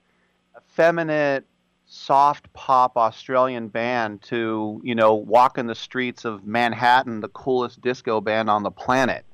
[0.56, 1.44] effeminate
[1.86, 8.20] soft pop Australian band to, you know, walking the streets of Manhattan, the coolest disco
[8.20, 9.24] band on the planet?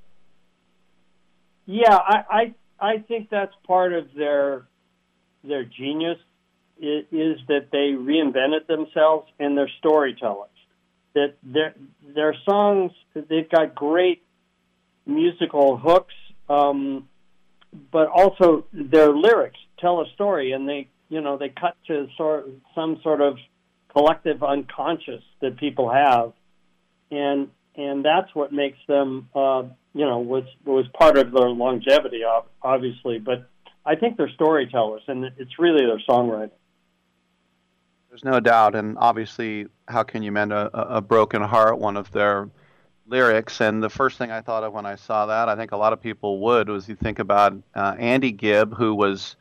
[1.67, 4.67] Yeah, I, I I think that's part of their
[5.45, 6.19] their genius
[6.81, 10.51] is that they reinvented themselves and they're storytellers.
[11.15, 11.75] That their
[12.15, 14.23] their songs they've got great
[15.07, 16.15] musical hooks,
[16.49, 17.09] um,
[17.91, 22.49] but also their lyrics tell a story, and they you know they cut to sort
[22.75, 23.39] some sort of
[23.89, 26.33] collective unconscious that people have,
[27.11, 32.23] and and that's what makes them uh, you know was was part of their longevity,
[32.63, 33.19] obviously.
[33.19, 33.49] But
[33.85, 36.51] I think they're storytellers, and it's really their songwriting.
[38.09, 41.79] There's no doubt, and obviously, how can you mend a, a broken heart?
[41.79, 42.49] One of their
[43.07, 45.77] lyrics, and the first thing I thought of when I saw that, I think a
[45.77, 49.37] lot of people would, was you think about uh, Andy Gibb, who was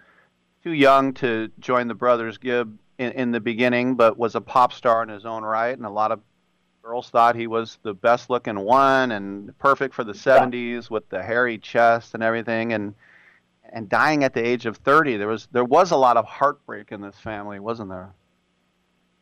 [0.63, 4.73] too young to join the Brothers Gibb in, in the beginning, but was a pop
[4.73, 6.21] star in his own right, and a lot of
[6.87, 11.21] girls thought he was the best looking one and perfect for the 70s with the
[11.21, 12.93] hairy chest and everything, and
[13.73, 15.17] and dying at the age of 30.
[15.17, 18.13] There was there was a lot of heartbreak in this family, wasn't there?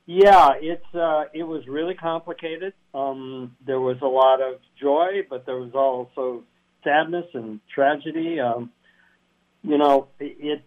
[0.06, 2.74] Yeah, it's uh, it was really complicated.
[2.94, 6.44] Um, there was a lot of joy, but there was also
[6.84, 8.40] sadness and tragedy.
[8.40, 8.70] Um,
[9.64, 10.62] you know, it,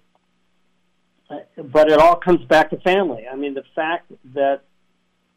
[1.30, 3.28] it, but it all comes back to family.
[3.32, 4.62] I mean, the fact that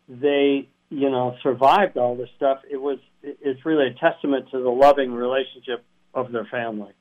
[0.10, 4.70] they, you know, survived all this stuff, it was, it's really a testament to the
[4.70, 6.92] loving relationship of their family.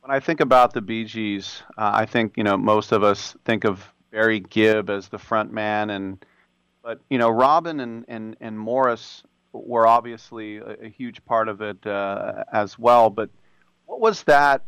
[0.00, 3.64] When I think about the Gees, uh, I think you know most of us think
[3.64, 6.24] of Barry Gibb as the front man, and
[6.82, 11.60] but you know Robin and and, and Maurice were obviously a, a huge part of
[11.60, 13.10] it uh, as well.
[13.10, 13.30] But
[13.86, 14.64] what was that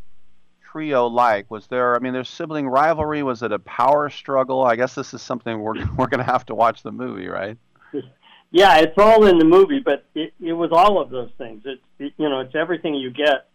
[0.71, 1.51] trio like?
[1.51, 1.97] Was there?
[1.97, 3.25] I mean, there's sibling rivalry.
[3.25, 4.65] Was it a power struggle?
[4.65, 7.59] I guess this is something we're we're going to have to watch the movie, right?
[8.51, 11.63] Yeah, it's all in the movie, but it, it was all of those things.
[11.65, 13.49] It's it, you know, it's everything you get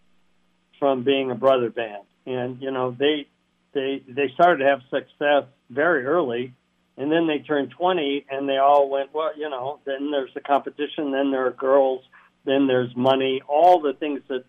[0.77, 3.27] from being a brother band, and you know they
[3.73, 6.53] they they started to have success very early,
[6.97, 10.41] and then they turned 20, and they all went, well, you know, then there's the
[10.41, 12.01] competition, then there are girls,
[12.43, 14.43] then there's money, all the things that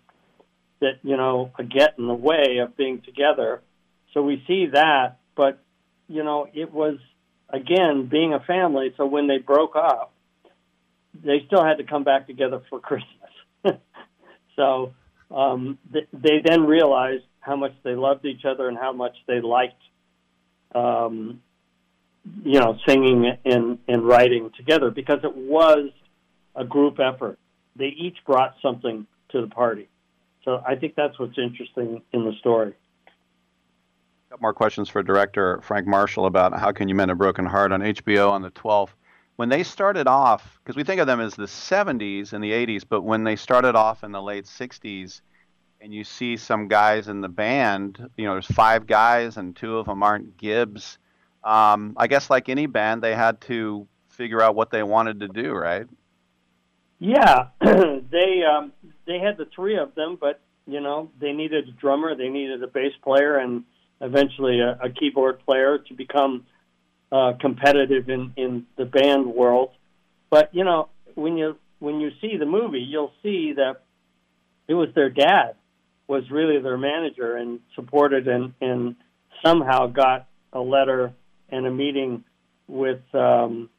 [0.81, 3.61] that you know get in the way of being together.
[4.15, 5.63] So we see that, but
[6.09, 6.99] you know, it was
[7.53, 8.93] again being a family.
[8.97, 10.13] So when they broke up,
[11.15, 13.11] they still had to come back together for Christmas.
[14.57, 14.93] so
[15.31, 19.41] um, th- they then realized how much they loved each other and how much they
[19.41, 19.83] liked,
[20.75, 21.43] um,
[22.45, 25.91] you know, singing and, and writing together because it was
[26.55, 27.39] a group effort.
[27.77, 29.89] They each brought something to the party.
[30.45, 32.75] So I think that's what's interesting in the story.
[34.39, 37.81] More questions for director Frank Marshall about how can you mend a broken heart on
[37.81, 38.91] HBO on the 12th.
[39.37, 42.85] When they started off, because we think of them as the 70s and the 80s,
[42.89, 45.21] but when they started off in the late 60s,
[45.81, 49.79] and you see some guys in the band, you know, there's five guys and two
[49.79, 50.99] of them aren't Gibbs.
[51.43, 55.29] Um, I guess like any band, they had to figure out what they wanted to
[55.29, 55.87] do, right?
[56.99, 58.73] Yeah, they um,
[59.07, 62.63] they had the three of them, but you know they needed a drummer, they needed
[62.63, 63.65] a bass player, and
[64.01, 66.47] eventually a, a keyboard player to become
[67.13, 69.71] uh, competitive in in the band world.
[70.31, 73.83] But you know when you when you see the movie, you'll see that
[74.69, 75.57] it was their dad
[76.07, 78.97] was really their manager and supported and, and
[79.45, 81.13] somehow got a letter
[81.49, 82.25] and a meeting
[82.67, 83.71] with um,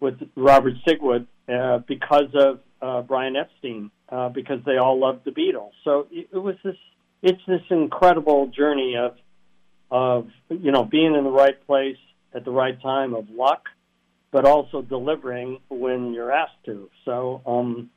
[0.00, 5.30] with Robert Stigwood uh, because of uh, Brian Epstein uh, because they all loved the
[5.30, 5.72] Beatles.
[5.84, 6.76] So it, it was this
[7.22, 9.16] it's this incredible journey of
[9.90, 11.98] of you know being in the right place
[12.34, 13.68] at the right time of luck,
[14.30, 16.90] but also delivering when you're asked to.
[17.04, 17.90] So um,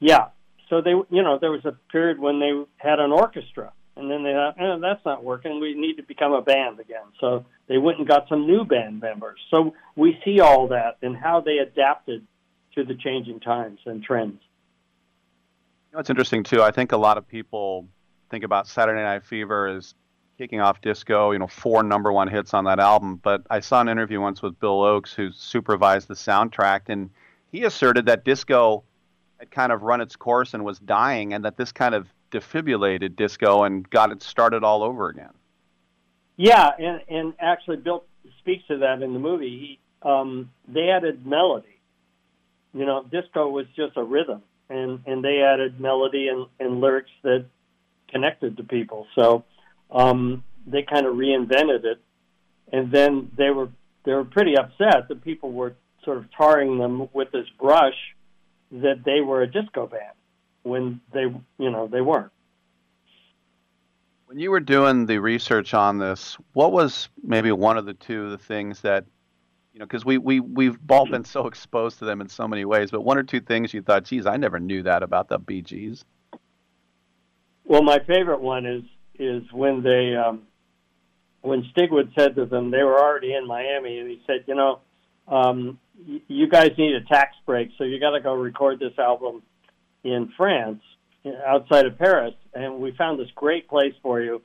[0.00, 0.28] yeah,
[0.70, 4.22] so they, you know, there was a period when they had an orchestra, And then
[4.22, 5.60] they thought, eh, that's not working.
[5.60, 7.04] We need to become a band again.
[7.20, 9.38] So they went and got some new band members.
[9.50, 12.24] So we see all that and how they adapted
[12.76, 14.40] to the changing times and trends.
[15.90, 16.62] You know, it's interesting too.
[16.62, 17.88] I think a lot of people
[18.30, 19.94] think about Saturday Night Fever as
[20.40, 21.32] kicking off disco.
[21.32, 23.16] You know, four number one hits on that album.
[23.16, 27.10] But I saw an interview once with Bill Oakes, who supervised the soundtrack, and
[27.52, 28.82] he asserted that disco
[29.38, 33.16] had kind of run its course and was dying, and that this kind of defibrillated
[33.16, 35.32] disco and got it started all over again.
[36.36, 38.04] Yeah, and and actually, Bill
[38.38, 39.78] speaks to that in the movie.
[40.02, 41.80] He, um, they added melody.
[42.72, 44.40] You know, disco was just a rhythm,
[44.70, 47.44] and and they added melody and, and lyrics that
[48.10, 49.06] connected to people.
[49.14, 49.44] So
[49.92, 52.00] um, they kind of reinvented it,
[52.72, 53.68] and then they were
[54.04, 58.14] they were pretty upset that people were sort of tarring them with this brush
[58.72, 60.14] that they were a disco band
[60.62, 61.22] when they
[61.58, 62.32] you know they weren't.
[64.26, 68.26] When you were doing the research on this, what was maybe one of the two
[68.26, 69.04] of the things that
[69.72, 72.64] you know because we we we've all been so exposed to them in so many
[72.64, 75.38] ways, but one or two things you thought, geez, I never knew that about the
[75.38, 76.04] Bee Gees
[77.64, 78.84] Well, my favorite one is
[79.20, 80.42] is when they um,
[81.42, 84.80] when Stigwood said to them they were already in Miami, and he said, you know,
[85.28, 85.78] um,
[86.28, 89.42] you guys need a tax break, so you got to go record this album
[90.02, 90.82] in France,
[91.46, 94.40] outside of Paris, and we found this great place for you.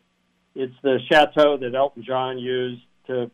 [0.53, 3.31] It's the chateau that Elton John used to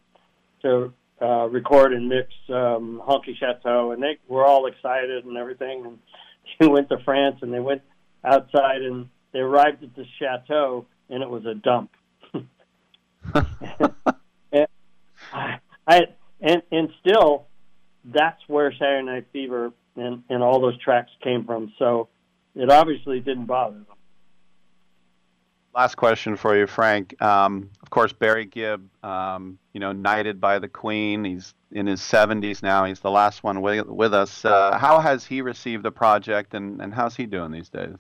[0.64, 5.86] to uh, record and mix um, Honky Chateau, and they were all excited and everything.
[5.86, 6.00] And
[6.60, 7.82] they went to France, and they went
[8.24, 11.92] outside, and they arrived at the chateau, and it was a dump.
[14.52, 14.68] and
[15.32, 16.02] I, I
[16.40, 17.46] and and still,
[18.06, 21.72] that's where Saturday Night Fever and and all those tracks came from.
[21.78, 22.08] So
[22.56, 23.86] it obviously didn't bother them.
[25.74, 27.22] Last question for you, Frank.
[27.22, 31.24] Um, of course, Barry Gibb, um, you know, knighted by the Queen.
[31.24, 32.84] He's in his 70s now.
[32.84, 34.44] He's the last one with, with us.
[34.44, 37.96] Uh, how has he received the project, and, and how's he doing these days?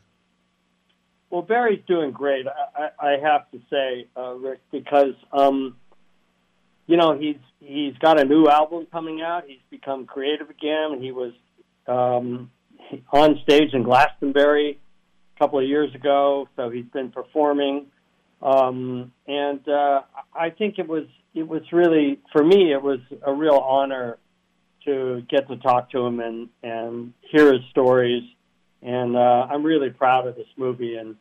[1.32, 2.46] Well, Barry's doing great.
[2.48, 5.78] I, I, have to say, uh, Rick, because um,
[6.88, 9.46] you know he's he's got a new album coming out.
[9.48, 11.02] He's become creative again.
[11.02, 11.32] He was
[11.88, 12.52] um,
[13.14, 14.78] on stage in Glastonbury
[15.36, 17.88] a couple of years ago, so he's been performing.
[18.42, 20.02] Um, and uh,
[20.36, 24.18] I think it was it was really for me it was a real honor
[24.84, 28.24] to get to talk to him and and hear his stories.
[28.82, 31.16] And uh, I'm really proud of this movie, and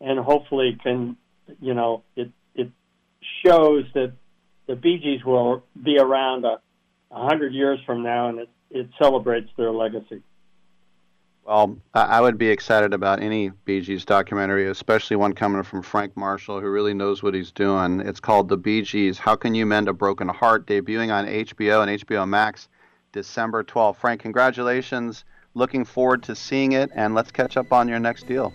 [0.00, 1.16] and hopefully can
[1.60, 2.70] you know it it
[3.44, 4.12] shows that
[4.66, 6.60] the Bee Gees will be around a,
[7.10, 10.22] a hundred years from now, and it it celebrates their legacy.
[11.46, 16.16] Well, I would be excited about any Bee Gees documentary, especially one coming from Frank
[16.16, 18.00] Marshall, who really knows what he's doing.
[18.00, 21.86] It's called The Bee Gees How Can You Mend a Broken Heart, debuting on HBO
[21.86, 22.68] and HBO Max
[23.12, 23.96] December 12th.
[23.96, 25.26] Frank, congratulations.
[25.54, 28.52] Looking forward to seeing it, and let's catch up on your next deal.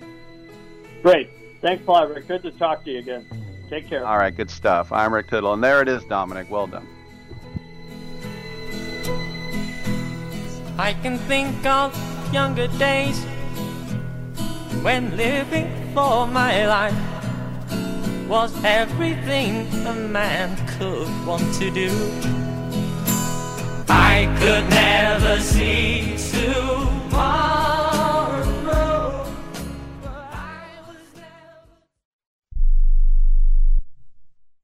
[1.02, 1.30] Great.
[1.62, 2.28] Thanks a lot, Rick.
[2.28, 3.26] Good to talk to you again.
[3.70, 4.06] Take care.
[4.06, 4.92] All right, good stuff.
[4.92, 6.50] I'm Rick Tittle, and there it is, Dominic.
[6.50, 6.88] Well done.
[10.78, 11.94] I can think of
[12.34, 13.24] younger days
[14.82, 22.49] when living for my life was everything a man could want to do.
[23.92, 27.99] I could never see tomorrow.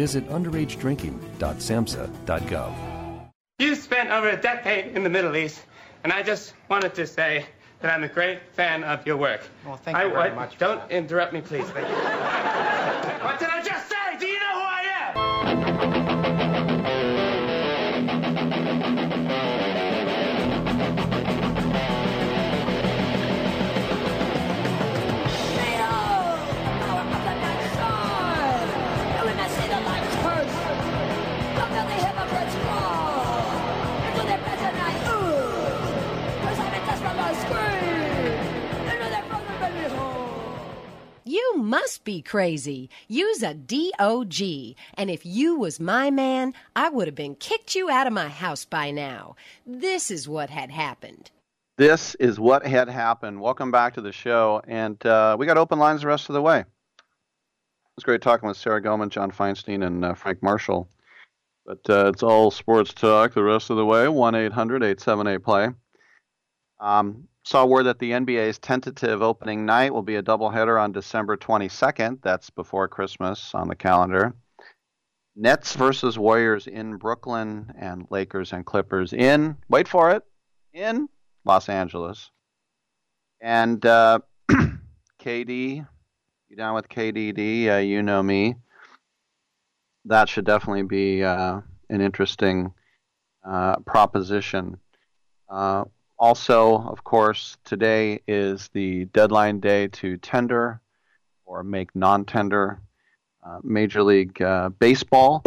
[0.00, 2.72] visit underagedrinking.samhsa.gov.
[3.58, 5.60] You spent over a decade in the Middle East,
[6.04, 7.44] and I just wanted to say
[7.80, 9.42] that I'm a great fan of your work.
[9.66, 10.56] Well, thank I, you very I- much.
[10.56, 11.66] Don't interrupt me, please.
[11.76, 11.94] Thank you.
[13.26, 13.99] what did I just say?
[41.40, 42.90] You must be crazy.
[43.08, 44.42] You's a DOG.
[44.92, 48.28] And if you was my man, I would have been kicked you out of my
[48.28, 49.36] house by now.
[49.64, 51.30] This is what had happened.
[51.78, 53.40] This is what had happened.
[53.40, 54.60] Welcome back to the show.
[54.68, 56.58] And uh, we got open lines the rest of the way.
[56.58, 56.66] It
[57.96, 60.90] was great talking with Sarah Gilman, John Feinstein, and uh, Frank Marshall.
[61.64, 64.08] But uh, it's all sports talk the rest of the way.
[64.08, 65.68] 1 800 878 play.
[66.80, 71.36] Um, saw word that the NBA's tentative opening night will be a doubleheader on December
[71.36, 72.20] 22nd.
[72.22, 74.34] That's before Christmas on the calendar.
[75.36, 80.22] Nets versus Warriors in Brooklyn, and Lakers and Clippers in, wait for it,
[80.74, 81.08] in
[81.44, 82.30] Los Angeles.
[83.40, 84.18] And uh,
[85.20, 85.86] KD,
[86.48, 87.68] you down with KDD?
[87.68, 88.56] Uh, you know me.
[90.04, 92.74] That should definitely be uh, an interesting
[93.44, 94.78] uh, proposition.
[96.20, 100.82] Also, of course, today is the deadline day to tender
[101.46, 102.78] or make non tender
[103.42, 105.42] uh, Major League uh, Baseball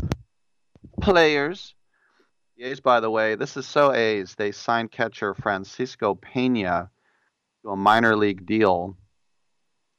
[0.99, 1.75] players.
[2.57, 4.33] The A's, by the way, this is so A's.
[4.33, 6.89] They signed catcher Francisco Pena
[7.61, 8.97] to a minor league deal.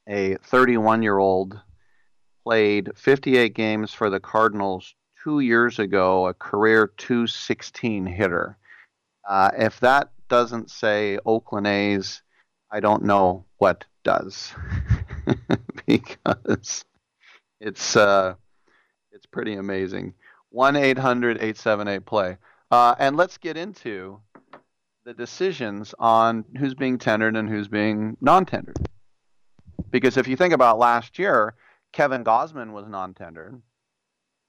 [0.09, 1.57] A 31 year old
[2.43, 8.59] played 58 games for the Cardinals two years ago, a career 216 hitter.
[9.27, 12.23] Uh, if that doesn't say Oakland A's,
[12.71, 14.53] I don't know what does,
[15.87, 16.85] because
[17.61, 18.35] it's uh,
[19.13, 20.15] it's pretty amazing.
[20.51, 22.37] 1 800 878 play,
[22.71, 24.21] uh, and let's get into
[25.05, 28.89] the decisions on who's being tendered and who's being non-tendered.
[29.91, 31.55] Because if you think about last year,
[31.93, 33.61] Kevin Gausman was non-tendered,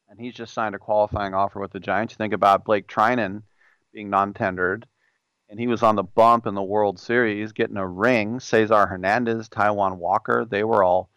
[0.10, 2.14] and he's just signed a qualifying offer with the Giants.
[2.14, 3.43] You think about Blake Treinen
[3.93, 4.85] being non-tendered,
[5.49, 8.39] and he was on the bump in the World Series, getting a ring.
[8.39, 11.09] Cesar Hernandez, Taijuan Walker, they were all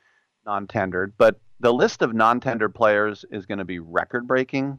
[0.44, 1.14] non-tendered.
[1.16, 4.78] But the list of non-tendered players is going to be record-breaking.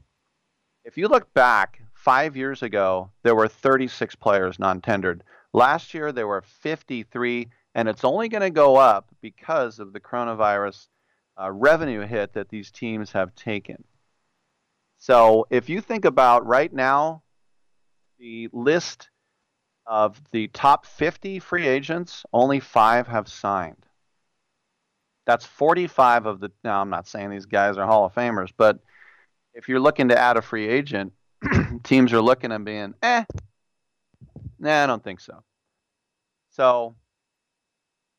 [0.86, 5.24] If you look back five years ago, there were 36 players non-tendered.
[5.52, 10.00] Last year there were 53, and it's only going to go up because of the
[10.00, 10.88] coronavirus
[11.42, 13.84] uh, revenue hit that these teams have taken.
[14.98, 17.24] So if you think about right now,
[18.20, 19.10] the list
[19.90, 23.86] of the top 50 free agents, only five have signed.
[25.26, 26.52] That's 45 of the.
[26.64, 28.80] Now, I'm not saying these guys are Hall of Famers, but
[29.54, 31.14] if you're looking to add a free agent,
[31.84, 33.24] teams are looking and being, eh,
[34.60, 35.44] nah, I don't think so.
[36.52, 36.96] So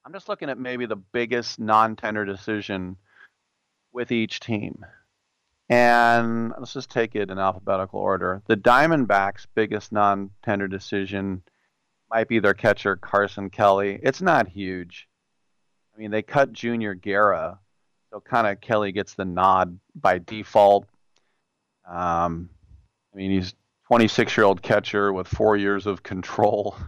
[0.05, 2.97] I'm just looking at maybe the biggest non tender decision
[3.93, 4.85] with each team.
[5.69, 8.43] And let's just take it in alphabetical order.
[8.47, 11.43] The Diamondbacks' biggest non tender decision
[12.11, 13.99] might be their catcher, Carson Kelly.
[14.03, 15.09] It's not huge.
[15.95, 17.59] I mean, they cut Junior Guerra,
[18.11, 20.87] so kind of Kelly gets the nod by default.
[21.89, 22.51] Um,
[23.13, 23.55] I mean, he's
[23.87, 26.77] 26 year old catcher with four years of control.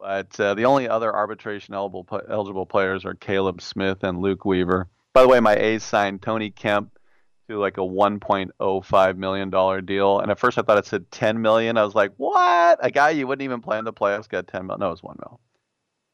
[0.00, 4.86] But uh, the only other arbitration eligible eligible players are Caleb Smith and Luke Weaver.
[5.12, 6.97] By the way, my A's signed Tony Kemp
[7.48, 11.40] to like a 1.05 million dollar deal, and at first I thought it said 10
[11.42, 11.76] million.
[11.76, 12.78] I was like, what?
[12.82, 14.80] A guy you wouldn't even play in the playoffs got 10 million?
[14.80, 15.40] No, it was one mil.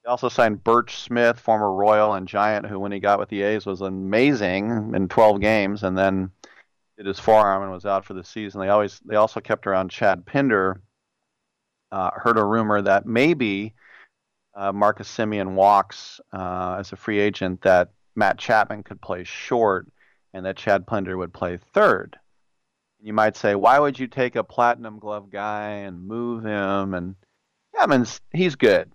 [0.05, 3.43] They also signed Burch Smith, former Royal and Giant, who when he got with the
[3.43, 6.31] A's was amazing in 12 games, and then
[6.97, 8.61] did his forearm and was out for the season.
[8.61, 10.81] They always they also kept around Chad Pinder.
[11.91, 13.75] Uh, heard a rumor that maybe
[14.55, 19.87] uh, Marcus Semien walks uh, as a free agent that Matt Chapman could play short
[20.35, 22.19] and that Chad Pinder would play third.
[23.01, 26.95] You might say, why would you take a platinum glove guy and move him?
[26.95, 27.15] And
[27.75, 28.91] Chapman's he's good.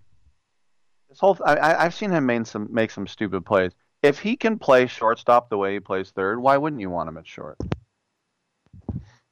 [1.07, 3.71] This whole I, I've seen him make some make some stupid plays.
[4.03, 7.17] If he can play shortstop the way he plays third, why wouldn't you want him
[7.17, 7.57] at short?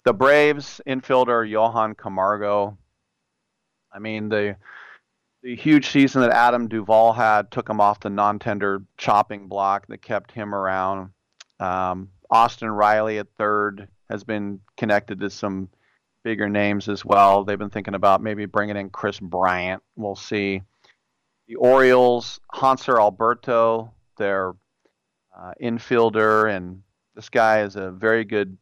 [0.05, 2.77] The Braves infielder Johan Camargo.
[3.91, 4.55] I mean the
[5.43, 10.01] the huge season that Adam Duvall had took him off the non-tender chopping block that
[10.01, 11.11] kept him around.
[11.59, 15.69] Um, Austin Riley at third has been connected to some
[16.23, 17.43] bigger names as well.
[17.43, 19.81] They've been thinking about maybe bringing in Kris Bryant.
[19.95, 20.61] We'll see.
[21.47, 24.53] The Orioles, Hanser Alberto, their
[25.37, 26.83] uh, infielder, and
[27.15, 28.57] this guy is a very good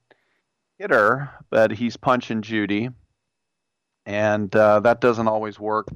[0.77, 2.89] hitter, but he's punch and Judy,
[4.05, 5.87] and uh, that doesn't always work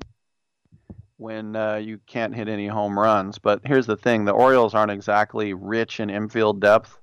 [1.19, 3.37] when uh, you can't hit any home runs.
[3.37, 6.97] But here's the thing: the Orioles aren't exactly rich in infield depth,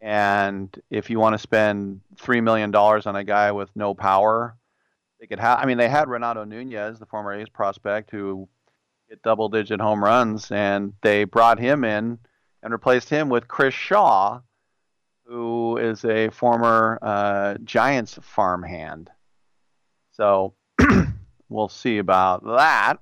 [0.00, 4.56] and if you want to spend three million dollars on a guy with no power,
[5.18, 5.58] they could have.
[5.58, 8.48] I mean, they had Renato Nunez, the former A's prospect, who
[9.08, 12.18] hit double-digit home runs, and they brought him in
[12.62, 14.40] and replaced him with Chris Shaw
[15.30, 19.08] who is a former uh, Giants farmhand.
[20.10, 20.54] So
[21.48, 22.98] we'll see about that.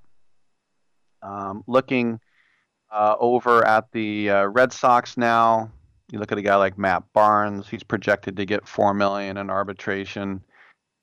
[1.22, 2.20] Um, looking
[2.92, 5.70] uh, over at the uh, Red Sox now,
[6.10, 7.68] you look at a guy like Matt Barnes.
[7.68, 10.42] He's projected to get four million in arbitration.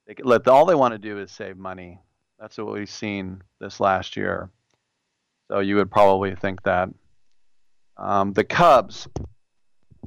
[0.08, 2.00] They let all they want to do is save money.
[2.40, 4.50] That's what we've seen this last year.
[5.50, 6.90] So you would probably think that.
[7.98, 9.08] Um, the Cubs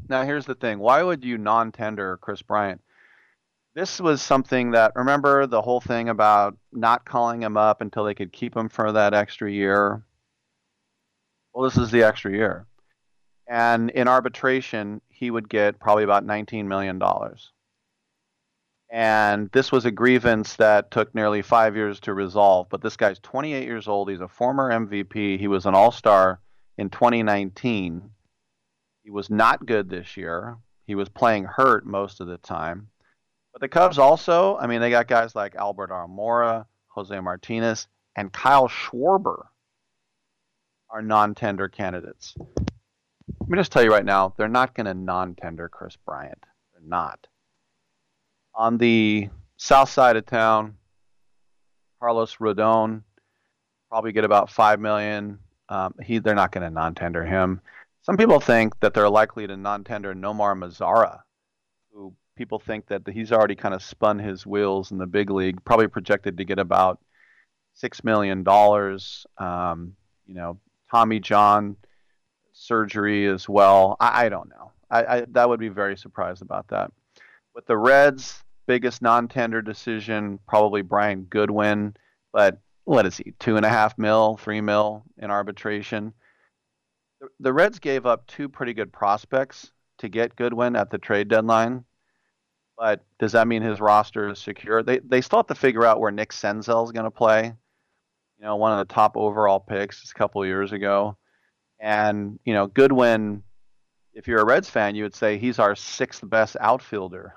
[0.09, 2.81] now, here's the thing why would you non tender Kris Bryant?
[3.79, 8.15] This was something that, remember the whole thing about not calling him up until they
[8.15, 10.03] could keep him for that extra year?
[11.55, 12.67] Well, this is the extra year.
[13.47, 17.01] And in arbitration, he would get probably about $19 million.
[18.91, 22.67] And this was a grievance that took nearly five years to resolve.
[22.71, 24.11] But this guy's 28 years old.
[24.11, 25.39] He's a former MVP.
[25.39, 26.41] He was an all star
[26.79, 28.11] in 2019
[29.09, 30.59] he was not good this year.
[30.87, 32.89] He was playing hurt most of the time.
[33.59, 38.33] But the Cubs also, I mean, they got guys like Albert Almora, Jose Martinez, and
[38.33, 39.47] Kyle Schwarber
[40.89, 42.37] are non-tender candidates.
[42.39, 46.39] Let me just tell you right now, they're not going to non-tender Kris Bryant.
[46.73, 47.27] They're not.
[48.55, 50.77] On the south side of town,
[51.99, 53.03] Carlos Rodon
[53.89, 55.41] probably get about five million.
[55.69, 57.61] Um, he, they're not going to non-tender him.
[58.03, 61.23] Some people think that they're likely to non-tender Nomar Mazara,
[61.93, 65.63] who people think that he's already kind of spun his wheels in the big league,
[65.65, 67.01] probably projected to get about
[67.75, 69.27] six million dollars.
[69.37, 69.95] Um,
[70.27, 70.59] you know,
[70.91, 71.77] Tommy John
[72.53, 73.97] surgery as well.
[74.01, 74.73] I, I don't know.
[74.91, 76.91] I, I, that would be very surprised about that.
[77.55, 81.95] With the Reds, biggest non-tender decision probably Brian Goodwin,
[82.33, 83.35] but what is he?
[83.39, 86.15] Two and a half mil, three mil in arbitration
[87.41, 91.85] the, Reds gave up two pretty good prospects to get Goodwin at the trade deadline.
[92.79, 94.85] But does that mean his roster is secure?
[94.85, 97.53] They they still have to figure out where Nick Senzel is going to play.
[98.39, 101.17] You know, one of the top overall picks a couple years ago,
[101.81, 103.43] and you know Goodwin.
[104.15, 107.35] If you're a Reds fan, you would say he's our sixth best outfielder.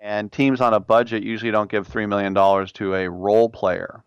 [0.00, 2.32] And teams on a budget usually don't give $3 million
[2.74, 4.04] to a role player.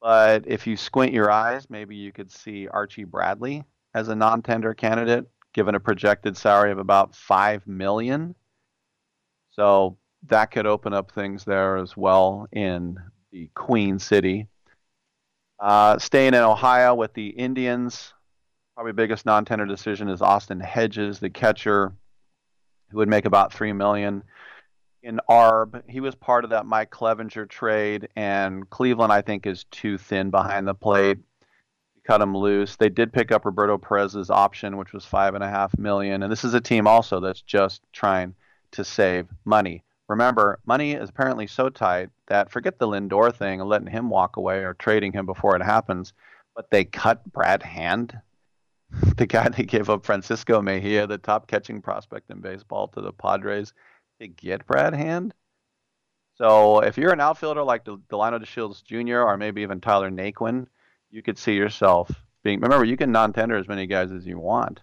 [0.00, 3.64] But if you squint your eyes, maybe you could see Archie Bradley
[3.94, 8.34] as a non tender candidate, given a projected salary of about $5 million.
[9.54, 12.98] So that could open up things there as well in
[13.30, 14.48] the Queen City.
[15.60, 18.12] Uh, staying in Ohio with the Indians,
[18.74, 21.94] probably biggest non-tender decision is Austin Hedges, the catcher,
[22.90, 24.22] who would make about three million.
[25.02, 29.64] In ARB, he was part of that Mike Clevinger trade, and Cleveland, I think, is
[29.70, 31.18] too thin behind the plate.
[32.06, 32.76] Cut him loose.
[32.76, 36.32] They did pick up Roberto Perez's option, which was five and a half million, and
[36.32, 38.34] this is a team also that's just trying
[38.74, 39.82] to save money.
[40.08, 44.36] Remember, money is apparently so tight that forget the Lindor thing and letting him walk
[44.36, 46.12] away or trading him before it happens,
[46.54, 48.18] but they cut Brad Hand,
[49.16, 53.12] the guy they gave up Francisco Mejia, the top catching prospect in baseball, to the
[53.12, 53.72] Padres
[54.20, 55.34] to get Brad Hand.
[56.36, 59.20] So if you're an outfielder like Delino DeShields Jr.
[59.20, 60.66] or maybe even Tyler Naquin,
[61.10, 62.10] you could see yourself
[62.42, 62.60] being.
[62.60, 64.80] Remember, you can non-tender as many guys as you want.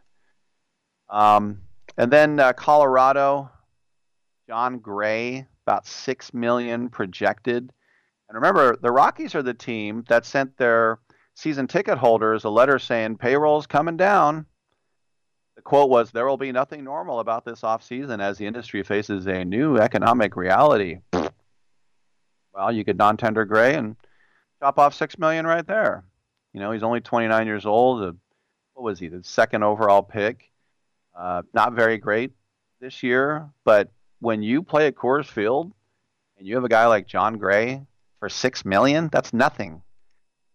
[1.09, 1.61] Um,
[1.97, 3.51] and then uh, Colorado,
[4.51, 7.71] Jon Gray, about six million projected.
[8.27, 10.99] And remember, the Rockies are the team that sent their
[11.35, 14.45] season ticket holders a letter saying payroll's coming down.
[15.55, 19.25] The quote was, "There will be nothing normal about this offseason as the industry faces
[19.25, 20.99] a new economic reality."
[22.53, 23.95] Well, you could non-tender Gray and
[24.59, 26.03] chop off six million right there.
[26.51, 28.01] You know, he's only 29 years old.
[28.73, 29.07] What was he?
[29.07, 30.51] The second overall pick.
[31.17, 32.33] Uh, not very great
[32.81, 33.89] this year, but
[34.21, 35.73] when you play at Coors Field
[36.37, 37.81] and you have a guy like Jon Gray
[38.19, 39.81] for six million, that's nothing.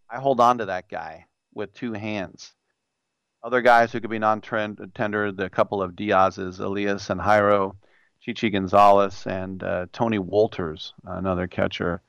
[0.09, 2.53] I hold on to that guy with two hands.
[3.43, 7.77] Other guys who could be non-tender, the couple of Diaz's, Elias and Jairo,
[8.21, 12.03] Chichi Gonzalez, and uh, Tony Wolters, another catcher,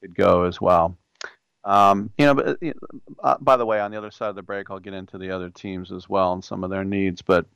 [0.00, 0.96] could go as well.
[1.64, 2.58] Um, you know, but,
[3.22, 5.30] uh, by the way, on the other side of the break, I'll get into the
[5.30, 7.22] other teams as well and some of their needs.
[7.22, 7.46] But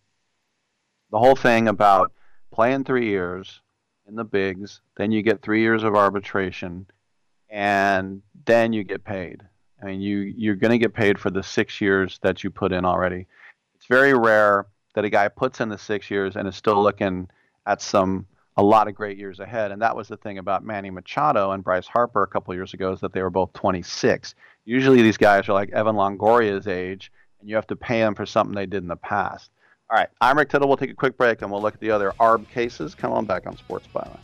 [1.10, 2.12] the whole thing about
[2.50, 3.60] playing three years
[4.08, 6.86] in the bigs, then you get three years of arbitration,
[7.48, 9.42] and then you get paid.
[9.82, 12.72] I mean, you you're going to get paid for the six years that you put
[12.72, 13.26] in already.
[13.74, 17.28] It's very rare that a guy puts in the six years and is still looking
[17.66, 19.70] at some a lot of great years ahead.
[19.70, 22.92] And that was the thing about Manny Machado and Bryce Harper a couple years ago
[22.92, 24.34] is that they were both 26.
[24.64, 27.10] Usually these guys are like Evan Longoria's age,
[27.40, 29.50] and you have to pay them for something they did in the past.
[29.90, 30.68] All right, I'm Rick Tittle.
[30.68, 32.94] We'll take a quick break and we'll look at the other ARB cases.
[32.94, 34.20] Come on back on Sports Byline.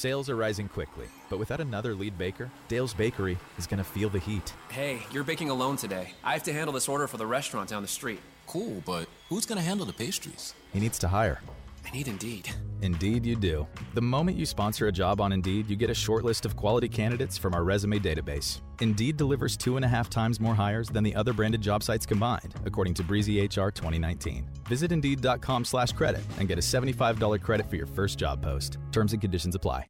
[0.00, 4.08] Sales are rising quickly, but without another lead baker, Dale's Bakery is going to feel
[4.08, 4.54] the heat.
[4.70, 6.14] Hey, you're baking alone today.
[6.24, 8.22] I have to handle this order for the restaurant down the street.
[8.46, 10.54] Cool, but who's going to handle the pastries?
[10.72, 11.42] He needs to hire.
[11.84, 12.48] I need Indeed.
[12.80, 13.66] Indeed, you do.
[13.92, 16.88] The moment you sponsor a job on Indeed, you get a short list of quality
[16.88, 18.62] candidates from our resume database.
[18.80, 22.06] Indeed delivers two and a half times more hires than the other branded job sites
[22.06, 24.48] combined, according to Breezy HR 2019.
[24.66, 28.78] Visit Indeed.com slash credit and get a $75 credit for your first job post.
[28.92, 29.89] Terms and conditions apply.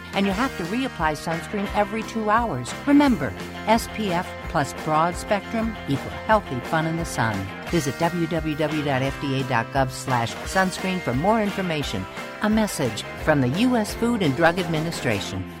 [0.13, 2.73] And you have to reapply sunscreen every two hours.
[2.85, 3.33] Remember,
[3.65, 7.35] SPF plus broad spectrum equal healthy fun in the sun.
[7.67, 12.05] Visit www.fda.gov slash sunscreen for more information.
[12.41, 13.93] A message from the U.S.
[13.93, 15.60] Food and Drug Administration.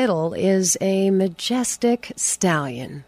[0.00, 3.04] Tittle is a majestic stallion.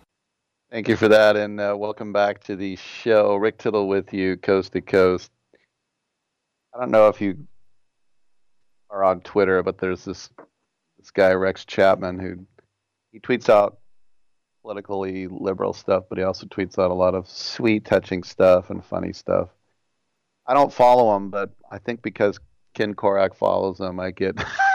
[0.70, 3.35] Thank you for that, and uh, welcome back to the show.
[3.36, 5.31] Rick Tittle with you, coast to coast.
[6.74, 7.47] I don't know if you
[8.90, 10.28] are on Twitter, but there's this
[10.98, 12.44] this guy Rex Chapman who
[13.10, 13.78] he tweets out
[14.60, 18.85] politically liberal stuff, but he also tweets out a lot of sweet, touching stuff and
[18.85, 19.48] funny stuff.
[20.47, 22.39] I don't follow him, but I think because
[22.74, 24.36] Ken Korach follows him, I get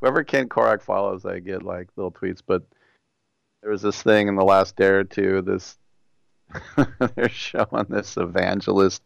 [0.00, 2.42] whoever Ken Korach follows, I get like little tweets.
[2.46, 2.62] But
[3.62, 5.42] there was this thing in the last day or two.
[5.42, 5.76] This
[7.14, 9.02] they're showing this evangelist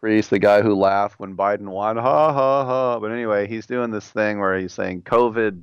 [0.00, 3.00] priest, the guy who laughed when Biden won, ha ha ha.
[3.00, 5.62] But anyway, he's doing this thing where he's saying, "COVID,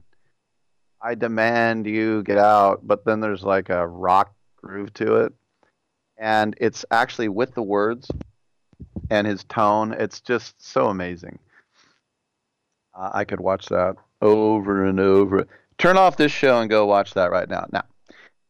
[1.02, 5.34] I demand you get out." But then there's like a rock groove to it,
[6.18, 8.10] and it's actually with the words
[9.10, 9.94] and his tone.
[9.94, 11.40] It's just so amazing.
[12.96, 15.48] Uh, I could watch that over and over.
[15.78, 17.68] Turn off this show and go watch that right now.
[17.72, 17.84] Now,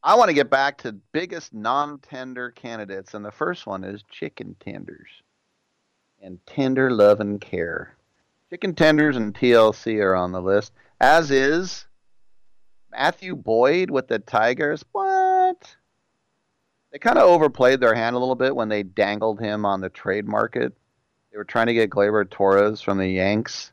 [0.04, 4.56] I want to get back to biggest non-tender candidates, and the first one is chicken
[4.60, 5.10] tenders
[6.22, 7.96] and tender love and care.
[8.50, 11.86] Chicken tenders and TLC are on the list, as is
[12.92, 14.86] Matthew Boyd with the Tigers.
[14.92, 15.76] What?
[16.92, 19.90] They kind of overplayed their hand a little bit when they dangled him on the
[19.90, 20.74] trade market.
[21.32, 23.72] They were trying to get Gleyber Torres from the Yanks.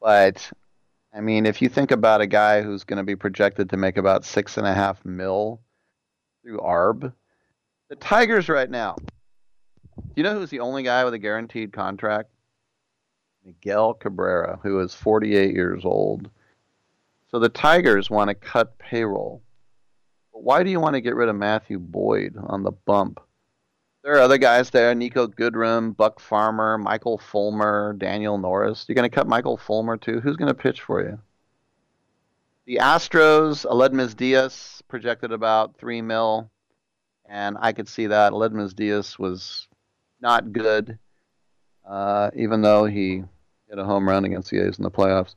[0.00, 0.50] But
[1.14, 3.98] I mean, if you think about a guy who's going to be projected to make
[3.98, 5.60] about six and a half mil
[6.42, 7.12] through ARB,
[7.88, 8.96] the Tigers right now.
[9.96, 12.30] Do you know who's the only guy with a guaranteed contract?
[13.44, 16.30] Miguel Cabrera, who is 48 years old.
[17.30, 19.42] So the Tigers want to cut payroll.
[20.32, 23.20] But why do you want to get rid of Matthew Boyd on the bump?
[24.02, 28.84] There are other guys there: Niko Goodrum, Buck Farmer, Michael Fulmer, Daniel Norris.
[28.88, 30.20] You're going to cut Michael Fulmer too.
[30.20, 31.18] Who's going to pitch for you?
[32.66, 36.50] The Astros, Aledmys Diaz projected about three mil,
[37.28, 38.32] and I could see that.
[38.32, 39.68] Aledmys Diaz was
[40.20, 40.98] not good,
[41.88, 43.22] uh, even though he
[43.68, 45.36] hit a home run against the A's in the playoffs.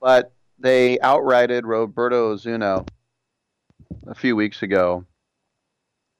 [0.00, 2.84] But they outrighted Roberto Osuna
[4.06, 5.04] a few weeks ago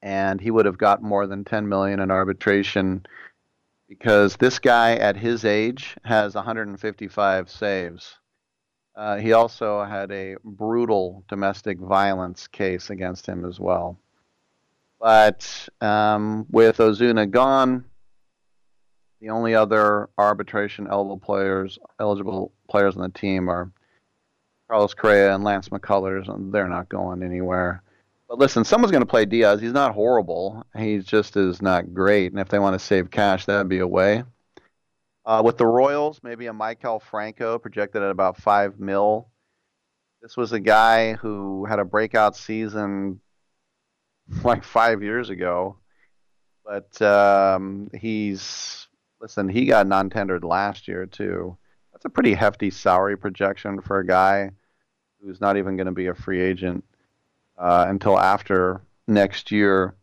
[0.02, 3.04] and he would have got more than 10 million in arbitration
[3.88, 8.16] because this guy at his age has 155 saves.
[8.94, 13.98] Uh, he also had a brutal domestic violence case against him as well.
[15.00, 17.84] But um, with Osuna gone,
[19.20, 23.70] the only other arbitration eligible players eligible players on the team are
[24.68, 27.82] Carlos Correa and Lance McCullers, and they're not going anywhere.
[28.28, 29.60] But listen, someone's going to play Diaz.
[29.60, 30.66] He's not horrible.
[30.76, 32.30] He just is not great.
[32.30, 34.22] And if they want to save cash, that'd be a way.
[35.24, 39.28] Uh, with the Royals, maybe a Maikel Franco projected at about five mil.
[40.20, 43.20] This was a guy who had a breakout season
[44.44, 45.76] like five years ago,
[46.64, 48.88] but um, he's
[49.20, 49.48] listen.
[49.48, 51.56] He got non-tendered last year too.
[51.92, 54.50] That's a pretty hefty salary projection for a guy
[55.20, 56.84] who's not even going to be a free agent
[57.58, 59.94] uh, until after next year.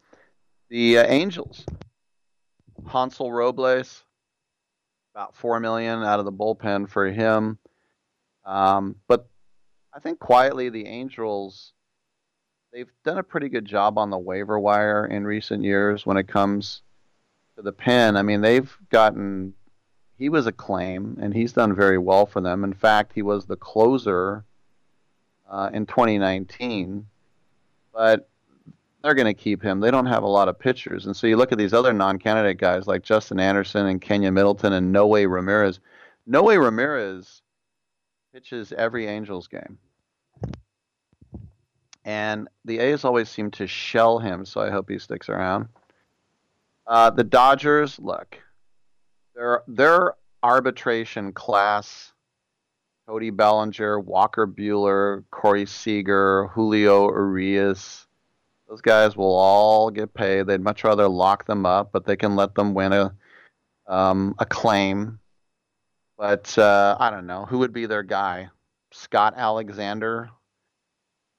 [0.70, 1.66] The uh, Angels,
[2.88, 4.04] Hansel Robles,
[5.14, 7.58] about four million out of the bullpen for him.
[8.46, 9.28] Um, but
[9.94, 11.72] I think quietly the Angels
[12.74, 16.28] they've done a pretty good job on the waiver wire in recent years when it
[16.28, 16.82] comes
[17.56, 18.18] to the pen.
[18.18, 19.54] I mean, they've gotten
[20.18, 22.64] he was a claim and he's done very well for them.
[22.64, 24.44] In fact, he was the closer
[25.50, 27.06] uh, in 2019,
[27.96, 28.30] but
[29.02, 29.80] they're going to keep him.
[29.80, 32.58] They don't have a lot of pitchers, and so you look at these other non-candidate
[32.58, 35.80] guys like Justin Anderson and Keynan Middleton and Noe Ramirez.
[36.28, 37.42] Noe Ramirez
[38.34, 39.78] pitches every Angels game.
[42.04, 45.70] And the A's always seem to shell him, so I hope he sticks around.
[46.86, 48.38] Uh, the Dodgers, look,
[49.36, 50.14] their their
[50.44, 52.14] arbitration class:
[53.08, 58.08] Cody Bellinger, Walker Buehler, Corey Seager, Julio Urias.
[58.68, 60.48] Those guys will all get paid.
[60.48, 63.14] They'd much rather lock them up, but they can let them win a
[63.88, 65.20] um, a claim.
[66.18, 68.50] But uh, I don't know who would be their guy.
[68.92, 70.32] Scott Alexander,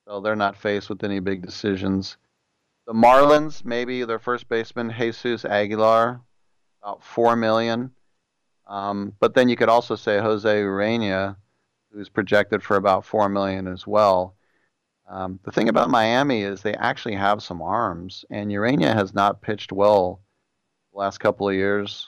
[0.06, 2.16] so they're not faced with any big decisions.
[2.86, 6.20] The Marlins, maybe their first baseman Jesus Aguilar,
[6.80, 7.90] about four million.
[8.68, 10.62] Um, but then you could also say Jose
[11.97, 14.36] Who's projected for about four million as well.
[15.09, 19.40] Um, the thing about Miami is they actually have some arms, and Ureña has not
[19.40, 20.20] pitched well
[20.93, 22.06] the last couple of years.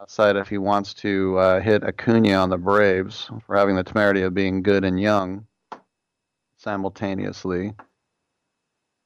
[0.00, 4.22] Outside, if he wants to uh, hit Acuna on the Braves for having the temerity
[4.22, 5.46] of being good and young
[6.56, 7.74] simultaneously.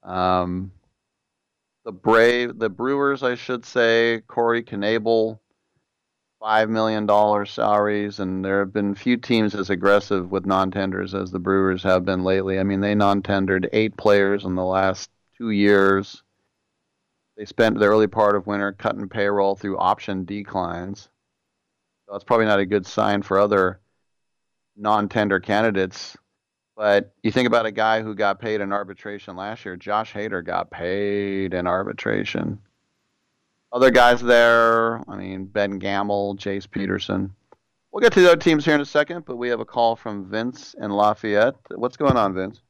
[0.05, 0.71] Um,
[1.85, 5.41] the Brave, the Brewers, I should say, Corey Knebel,
[6.45, 11.31] five million dollar salaries, and there have been few teams as aggressive with non-tenders as
[11.31, 12.59] the Brewers have been lately.
[12.59, 15.09] I mean, they non-tendered eight players in the last
[15.39, 16.23] two years.
[17.39, 21.09] They spent the early part of winter cutting payroll through option declines.
[22.05, 23.81] So that's probably not a good sign for other
[24.77, 26.15] non-tender candidates
[26.77, 29.77] but you think about a guy who got paid in arbitration last year.
[29.77, 32.59] Josh Hader got paid in arbitration.
[33.75, 37.35] Other guys there, I mean, Ben Gamel, Jace Peterson.
[37.91, 39.97] We'll get to the other teams here in a second, but we have a call
[39.97, 41.57] from Vince in Lafayette.
[41.75, 42.61] What's going on, Vince?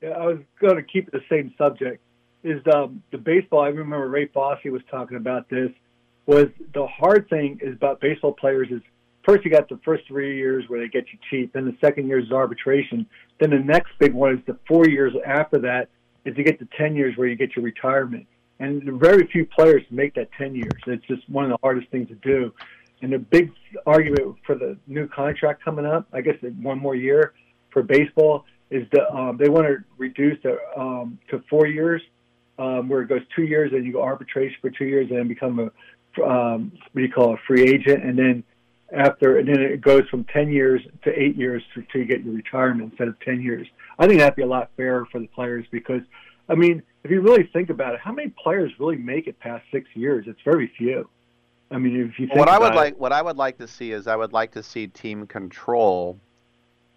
[0.00, 2.00] Yeah, I was going to keep the same subject.
[2.44, 3.62] Is um, the baseball?
[3.62, 5.70] I remember Ray Fosse was talking about this.
[6.26, 8.82] Was the hard thing is about baseball players is
[9.24, 12.06] first you got the first three years where they get you cheap, then the second
[12.06, 13.06] year is arbitration.
[13.40, 15.88] Then the next big one is the four years after that
[16.24, 18.28] is to get to ten years where you get your retirement.
[18.58, 20.72] And very few players make that ten years.
[20.86, 22.52] It's just one of the hardest things to do.
[23.02, 23.52] And the big
[23.86, 27.34] argument for the new contract coming up, I guess one more year
[27.70, 32.00] for baseball, is that um, they want to reduce it um, to four years,
[32.58, 35.28] um, where it goes two years and you go arbitration for two years and then
[35.28, 35.70] become a
[36.22, 38.42] um, what do you call it, a free agent, and then
[38.92, 42.34] after, and then it goes from 10 years to eight years to, to get your
[42.34, 43.66] retirement instead of 10 years.
[43.98, 46.02] I think that'd be a lot fairer for the players because,
[46.48, 49.64] I mean, if you really think about it, how many players really make it past
[49.72, 50.26] six years?
[50.28, 51.08] It's very few.
[51.70, 53.66] I mean, if you think what I would it, like, what I would like to
[53.66, 56.18] see is I would like to see team control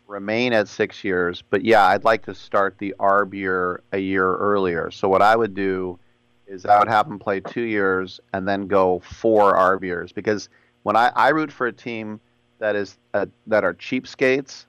[0.07, 4.35] remain at six years, but yeah, I'd like to start the ARB year a year
[4.35, 4.91] earlier.
[4.91, 5.99] So what I would do
[6.47, 10.49] is I would have them play two years and then go four ARB years because
[10.83, 12.19] when I, I root for a team
[12.57, 14.65] that is uh, that are cheapskates,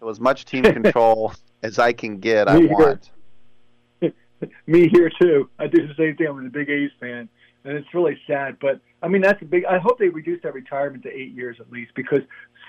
[0.00, 1.32] so as much team control
[1.62, 3.10] as I can get, I want.
[4.66, 5.48] Me here too.
[5.58, 6.26] I do the same thing.
[6.28, 7.28] I'm a big A's fan,
[7.64, 8.58] and it's really sad.
[8.60, 9.64] But I mean, that's a big.
[9.64, 12.20] I hope they reduce that retirement to eight years at least, because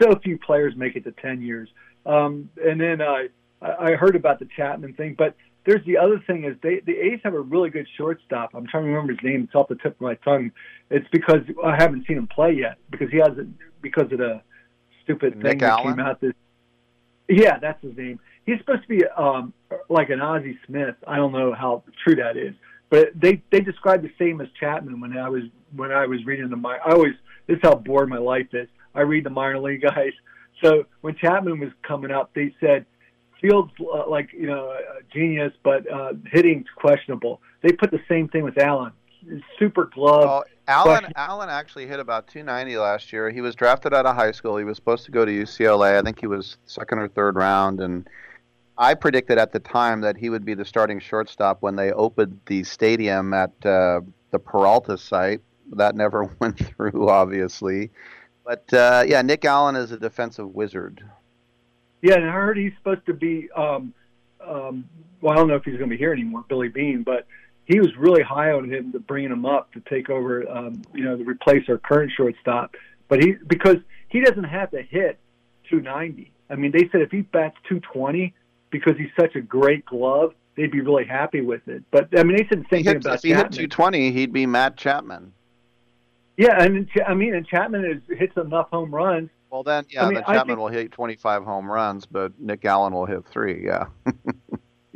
[0.01, 1.69] so few players make it to ten years.
[2.05, 3.23] Um, and then uh,
[3.61, 5.35] I heard about the Chapman thing, but
[5.65, 8.51] there's the other thing is they the A's have a really good shortstop.
[8.53, 9.43] I'm trying to remember his name.
[9.43, 10.51] It's off the tip of my tongue.
[10.89, 14.41] It's because I haven't seen him play yet because he hasn't because of the
[15.03, 15.95] stupid Nick thing that Allen?
[15.95, 16.21] came out.
[16.21, 16.33] This
[17.27, 18.19] yeah, that's his name.
[18.45, 19.53] He's supposed to be um
[19.89, 20.95] like an Ozzie Smith.
[21.07, 22.53] I don't know how true that is,
[22.89, 25.43] but they they described the same as Chapman when I was
[25.75, 26.81] when I was reading the minor.
[26.85, 27.13] I always
[27.47, 28.67] this is how bored my life is.
[28.93, 30.13] I read the minor league guys.
[30.63, 32.85] So when Chapman was coming up, they said
[33.41, 37.41] Fields uh, like you know a genius, but uh, hitting's questionable.
[37.61, 38.93] They put the same thing with Allen.
[39.59, 43.29] Super glove, Allen Allen actually hit about 290 last year.
[43.29, 44.57] He was drafted out of high school.
[44.57, 45.97] He was supposed to go to UCLA.
[45.97, 48.07] I think he was second or third round, and
[48.77, 52.39] I predicted at the time that he would be the starting shortstop when they opened
[52.45, 55.41] the stadium at uh, the Peralta site.
[55.73, 57.91] That never went through, obviously.
[58.45, 61.03] But uh, yeah, Nick Allen is a defensive wizard.
[62.01, 63.49] Yeah, and I heard he's supposed to be.
[63.55, 63.93] Um,
[64.45, 64.87] um,
[65.21, 67.25] well, I don't know if he's going to be here anymore, Billy Beane, but
[67.63, 71.03] he was really high on him to bringing him up to take over, um, you
[71.03, 72.75] know, to replace our current shortstop.
[73.07, 73.77] But he because
[74.09, 75.17] he doesn't have to hit
[75.69, 76.31] 290.
[76.49, 78.33] I mean, they said if he bats 220
[78.79, 81.83] because he's such a great glove, they'd be really happy with it.
[81.91, 84.11] But I mean, they said the same He thing hit, about if he hit 220,
[84.11, 85.33] he'd be Matt Chapman.
[86.37, 89.29] Yeah, and I mean, and Chapman is, hits enough home runs.
[89.49, 92.65] Well, then, yeah, I mean, then Chapman think- will hit 25 home runs, but Nick
[92.65, 93.63] Allen will hit three.
[93.65, 93.85] Yeah.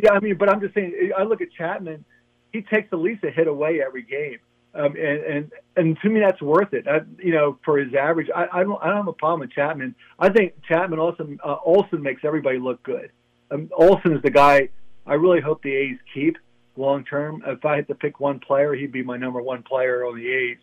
[0.02, 1.12] Yeah, I mean, but I'm just saying.
[1.18, 2.06] I look at Chapman;
[2.54, 4.38] he takes at least a hit away every game,
[4.74, 6.88] um, and and and to me that's worth it.
[6.88, 9.52] I, you know, for his average, I, I don't I don't have a problem with
[9.52, 9.96] Chapman.
[10.18, 13.12] I think Chapman also uh, Olson makes everybody look good.
[13.52, 14.70] Um, Olson is the guy
[15.06, 16.38] I really hope the A's keep
[16.76, 17.44] long term.
[17.46, 20.28] If I had to pick one player, he'd be my number one player on the
[20.28, 20.58] A's.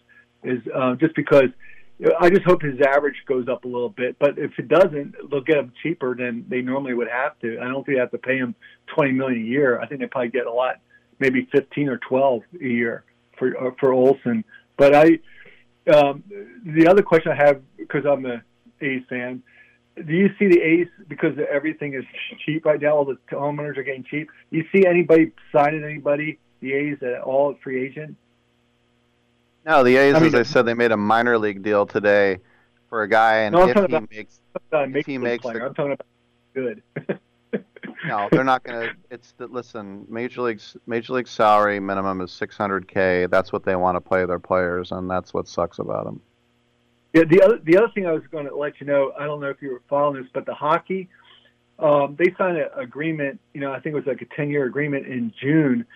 [0.45, 1.49] Is uh, just because
[2.21, 4.17] I just hope his average goes up a little bit.
[4.19, 7.59] But if it doesn't, they'll get him cheaper than they normally would have to.
[7.59, 8.55] I don't think they have to pay him
[8.87, 9.81] twenty million a year.
[9.81, 10.77] I think they probably get a lot,
[11.19, 13.05] maybe fifteen or twelve a year
[13.39, 14.45] for uh, for Olson.
[14.77, 15.19] But I,
[15.93, 16.23] um,
[16.65, 18.43] the other question I have because I'm a
[18.81, 19.43] A's fan.
[19.97, 22.05] Do you see the A's because everything is
[22.45, 22.97] cheap right now?
[22.97, 24.29] All the homeowners are getting cheap.
[24.53, 28.17] Do you see anybody signing anybody the A's at all free agent?
[29.65, 32.39] No, the A's, I mean, as I said, they made a minor league deal today
[32.89, 34.41] for a guy, and No, if he about- makes,
[34.73, 35.59] if he makes player.
[35.61, 36.07] the, I'm talking about
[36.55, 36.83] good.
[38.07, 38.95] no, they're not going to.
[39.11, 43.29] It's the, listen, major league's major league salary minimum is 600k.
[43.31, 46.21] That's what they want to pay their players, and that's what sucks about them.
[47.17, 49.41] Yeah, the other the other thing I was going to let you know, I don't
[49.41, 51.09] know if you were following this, but the hockey,
[51.79, 53.41] um, they signed an agreement.
[53.55, 55.87] You know, I think it was like a ten year agreement in June,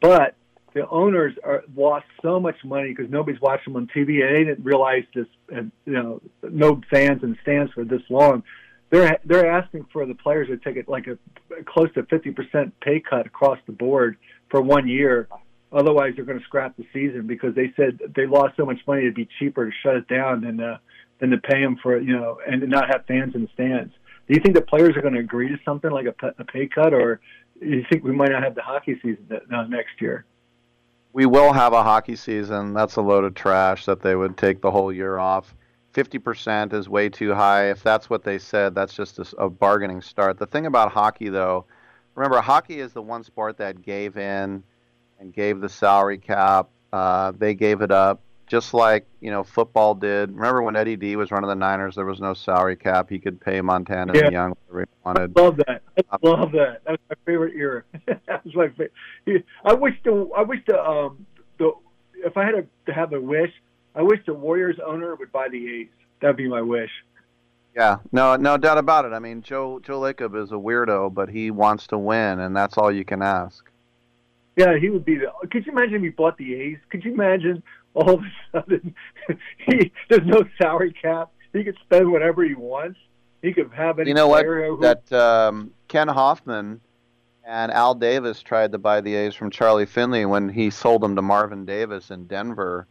[0.00, 0.36] but
[0.72, 4.44] the owners are lost so much money because nobody's watching them on TV, and they
[4.44, 5.26] didn't realize this.
[5.50, 8.42] And you know, no fans and stands for this long.
[8.88, 11.18] They're they're asking for the players to take it like a
[11.64, 14.16] close to fifty percent pay cut across the board
[14.48, 15.28] for one year.
[15.72, 19.02] Otherwise, they're going to scrap the season because they said they lost so much money
[19.02, 20.78] it'd be cheaper to shut it down than uh,
[21.20, 23.92] than to pay them for you know and not have fans in the stands.
[24.26, 26.66] Do you think the players are going to agree to something like a, a pay
[26.66, 27.20] cut, or
[27.60, 30.24] do you think we might not have the hockey season uh, next year?
[31.12, 32.72] We will have a hockey season.
[32.72, 35.54] That's a load of trash that they would take the whole year off.
[35.94, 37.70] 50% is way too high.
[37.70, 40.38] If that's what they said, that's just a, a bargaining start.
[40.38, 41.66] The thing about hockey, though,
[42.14, 44.62] remember, hockey is the one sport that gave in
[45.20, 46.68] and gave the salary cap.
[46.92, 50.32] Uh, they gave it up, just like you know football did.
[50.34, 51.94] Remember when Eddie D was running the Niners?
[51.94, 53.08] There was no salary cap.
[53.08, 54.24] He could pay Montana Yeah.
[54.24, 55.38] and Young whatever he wanted.
[55.38, 55.82] I love that.
[56.10, 56.82] I love that.
[56.84, 57.82] That was my favorite era.
[58.06, 59.44] that was my favorite.
[59.64, 61.26] I wish the I wish the um
[61.58, 61.72] the
[62.16, 63.52] if I had to, to have a wish,
[63.94, 65.88] I wish the Warriors owner would buy the A's.
[66.20, 66.90] That'd be my wish.
[67.74, 69.12] Yeah, no, no doubt about it.
[69.12, 72.76] I mean, Joe Joe Lacob is a weirdo, but he wants to win, and that's
[72.76, 73.69] all you can ask.
[74.56, 75.32] Yeah, he would be the.
[75.50, 76.78] Could you imagine if he bought the A's?
[76.90, 77.62] Could you imagine
[77.94, 78.94] all of a sudden
[79.58, 81.30] he there's no salary cap.
[81.52, 82.98] He could spend whatever he wants.
[83.42, 84.44] He could have any You know what?
[84.44, 86.80] who, That um, Ken Hofmann
[87.44, 91.16] and Al Davis tried to buy the A's from Charlie Finley when he sold them
[91.16, 92.86] to Marvin Davis in Denver.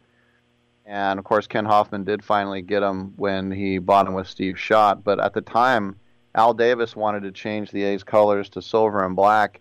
[0.84, 4.58] And of course, Ken Hofmann did finally get him when he bought him with Steve
[4.58, 5.04] Schott.
[5.04, 5.96] But at the time,
[6.34, 9.60] Al Davis wanted to change the A's colors to silver and black,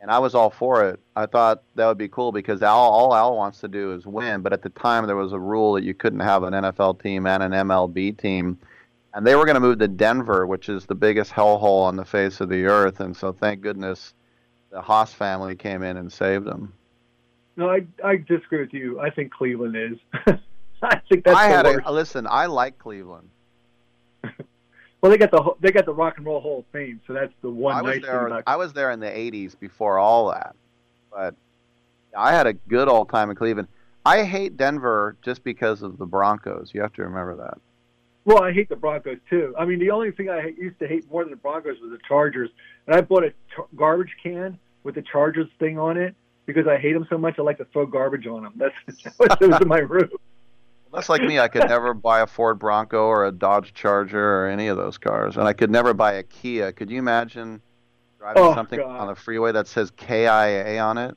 [0.00, 1.00] and I was all for it.
[1.16, 4.42] I thought that would be cool because Al, all Al wants to do is win.
[4.42, 7.26] But at the time, there was a rule that you couldn't have an NFL team
[7.26, 8.58] and an MLB team
[9.14, 12.04] and they were going to move to Denver, which is the biggest hellhole on the
[12.04, 13.00] face of the earth.
[13.00, 14.14] And so, thank goodness,
[14.70, 16.72] the Haas family came in and saved them.
[17.56, 19.00] no, I I disagree with you.
[19.00, 19.98] I think Cleveland is.
[20.82, 21.80] I think that's I the had worst.
[21.86, 22.26] a listen.
[22.30, 23.28] I like Cleveland.
[25.00, 27.32] Well, they got the they got the Rock and Roll Hall of Fame, so that's
[27.40, 28.26] the one I was nice thing there.
[28.26, 28.42] about.
[28.46, 30.56] I was there in the '80s before all that,
[31.10, 31.34] but
[32.16, 33.68] I had a good old time in Cleveland.
[34.04, 36.70] I hate Denver just because of the Broncos.
[36.74, 37.58] You have to remember that.
[38.24, 39.54] Well, I hate the Broncos too.
[39.58, 41.98] I mean, the only thing I used to hate more than the Broncos was the
[42.08, 42.50] Chargers,
[42.86, 46.14] and I bought a ch- garbage can with the Chargers thing on it
[46.44, 47.38] because I hate them so much.
[47.38, 48.52] I like to throw garbage on them.
[48.56, 48.74] That's
[49.18, 50.10] that was in my room.
[50.92, 51.38] That's like me.
[51.38, 54.98] I could never buy a Ford Bronco or a Dodge Charger or any of those
[54.98, 56.72] cars, and I could never buy a Kia.
[56.72, 57.60] Could you imagine
[58.18, 59.00] driving Oh, something God.
[59.00, 61.16] on the freeway that says KIA on it?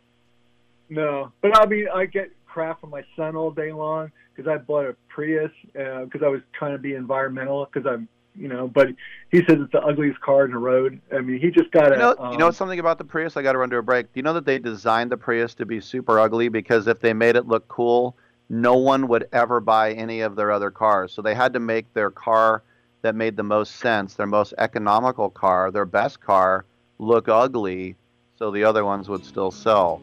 [0.89, 4.57] No, but I mean, I get crap from my son all day long because I
[4.57, 8.67] bought a Prius because uh, I was trying to be environmental because I'm you know,
[8.67, 8.87] but
[9.29, 11.01] he says it's the ugliest car in the road.
[11.13, 11.91] I mean, he just got.
[11.91, 13.35] You know, um, you know something about the Prius?
[13.35, 14.05] I got to run to a break.
[14.05, 17.13] Do you know that they designed the Prius to be super ugly because if they
[17.13, 18.15] made it look cool,
[18.51, 21.13] no one would ever buy any of their other cars.
[21.13, 22.63] So they had to make their car
[23.01, 26.65] that made the most sense, their most economical car, their best car,
[26.99, 27.95] look ugly,
[28.37, 30.01] so the other ones would still sell.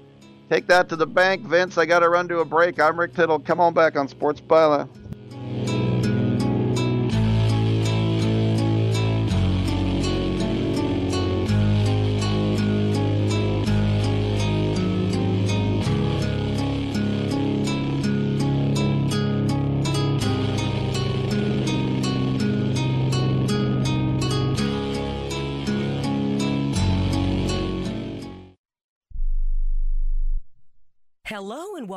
[0.48, 1.76] Take that to the bank, Vince.
[1.76, 2.80] I got to run to a break.
[2.80, 3.38] I'm Rick Tittle.
[3.38, 4.88] Come on back on Sports Byline.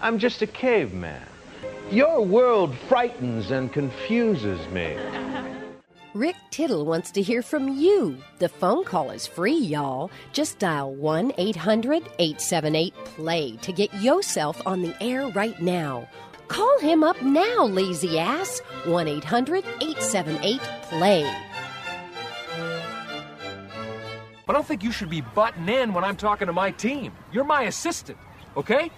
[0.00, 1.26] I'm just a caveman.
[1.90, 4.96] Your world frightens and confuses me.
[6.14, 8.16] Rick Tittle wants to hear from you.
[8.38, 10.10] The phone call is free, y'all.
[10.32, 16.08] Just dial 1 800 878 PLAY to get yourself on the air right now.
[16.46, 18.60] Call him up now, lazy ass.
[18.84, 21.24] 1 800 878 PLAY.
[24.48, 27.12] I don't think you should be butting in when I'm talking to my team.
[27.32, 28.16] You're my assistant,
[28.56, 28.90] okay?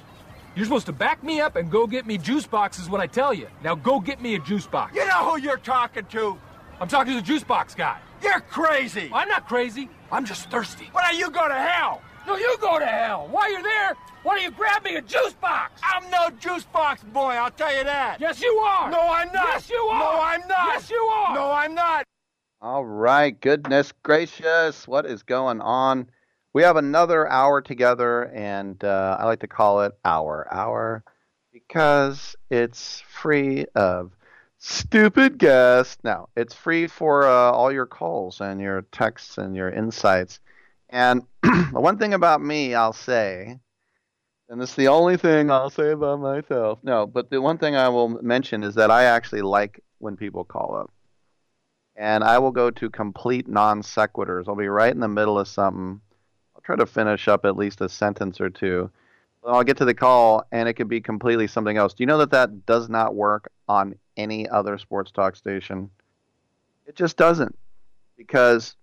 [0.56, 3.32] You're supposed to back me up and go get me juice boxes when I tell
[3.32, 3.46] you.
[3.62, 4.94] Now go get me a juice box.
[4.96, 6.36] You know who you're talking to?
[6.80, 7.98] I'm talking to the juice box guy.
[8.22, 9.10] You're crazy.
[9.12, 9.88] I'm not crazy.
[10.10, 10.88] I'm just thirsty.
[10.92, 12.02] Why don't you go to hell?
[12.26, 13.28] No, you go to hell.
[13.30, 15.80] While you're there, why don't you grab me a juice box?
[15.82, 18.20] I'm no juice box boy, I'll tell you that.
[18.20, 18.90] Yes, you are.
[18.90, 19.46] No, I'm not.
[19.54, 19.98] Yes, you are.
[19.98, 20.68] No, I'm not.
[20.68, 21.34] Yes, you are.
[21.34, 22.04] No, I'm not.
[22.60, 23.40] All right.
[23.40, 24.86] Goodness gracious.
[24.86, 26.08] What is going on?
[26.52, 31.04] We have another hour together, and uh, I like to call it our hour
[31.52, 34.10] because it's free of
[34.58, 35.98] stupid guests.
[36.02, 40.40] Now, it's free for uh, all your calls and your texts and your insights.
[40.88, 43.60] And the one thing about me, I'll say,
[44.48, 46.80] and this is the only thing I'll say about myself.
[46.82, 50.44] No, but the one thing I will mention is that I actually like when people
[50.44, 50.90] call up.
[51.94, 54.48] And I will go to complete non sequiturs.
[54.48, 56.00] I'll be right in the middle of something.
[56.60, 58.90] I'll try to finish up at least a sentence or two.
[59.46, 61.94] I'll get to the call, and it could be completely something else.
[61.94, 65.88] Do you know that that does not work on any other sports talk station?
[66.86, 67.56] It just doesn't.
[68.18, 68.76] Because,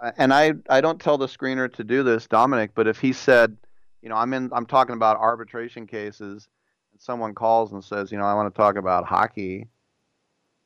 [0.00, 3.12] uh, and I, I don't tell the screener to do this, Dominic, but if he
[3.12, 3.54] said,
[4.00, 6.48] you know, I'm in, I'm talking about arbitration cases,
[6.92, 9.66] and someone calls and says, you know, I want to talk about hockey.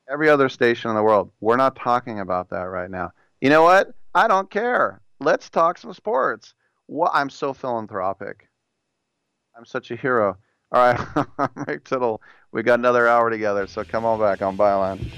[0.08, 3.10] Every other station in the world, we're not talking about that right now.
[3.40, 3.92] You know what?
[4.14, 5.00] I don't care.
[5.20, 6.54] Let's talk some sports.
[6.86, 7.12] What?
[7.14, 8.48] I'm so philanthropic.
[9.56, 10.36] I'm such a hero.
[10.72, 12.20] All right, I'm Tittle.
[12.52, 15.08] We got another hour together, so come on back on Byline.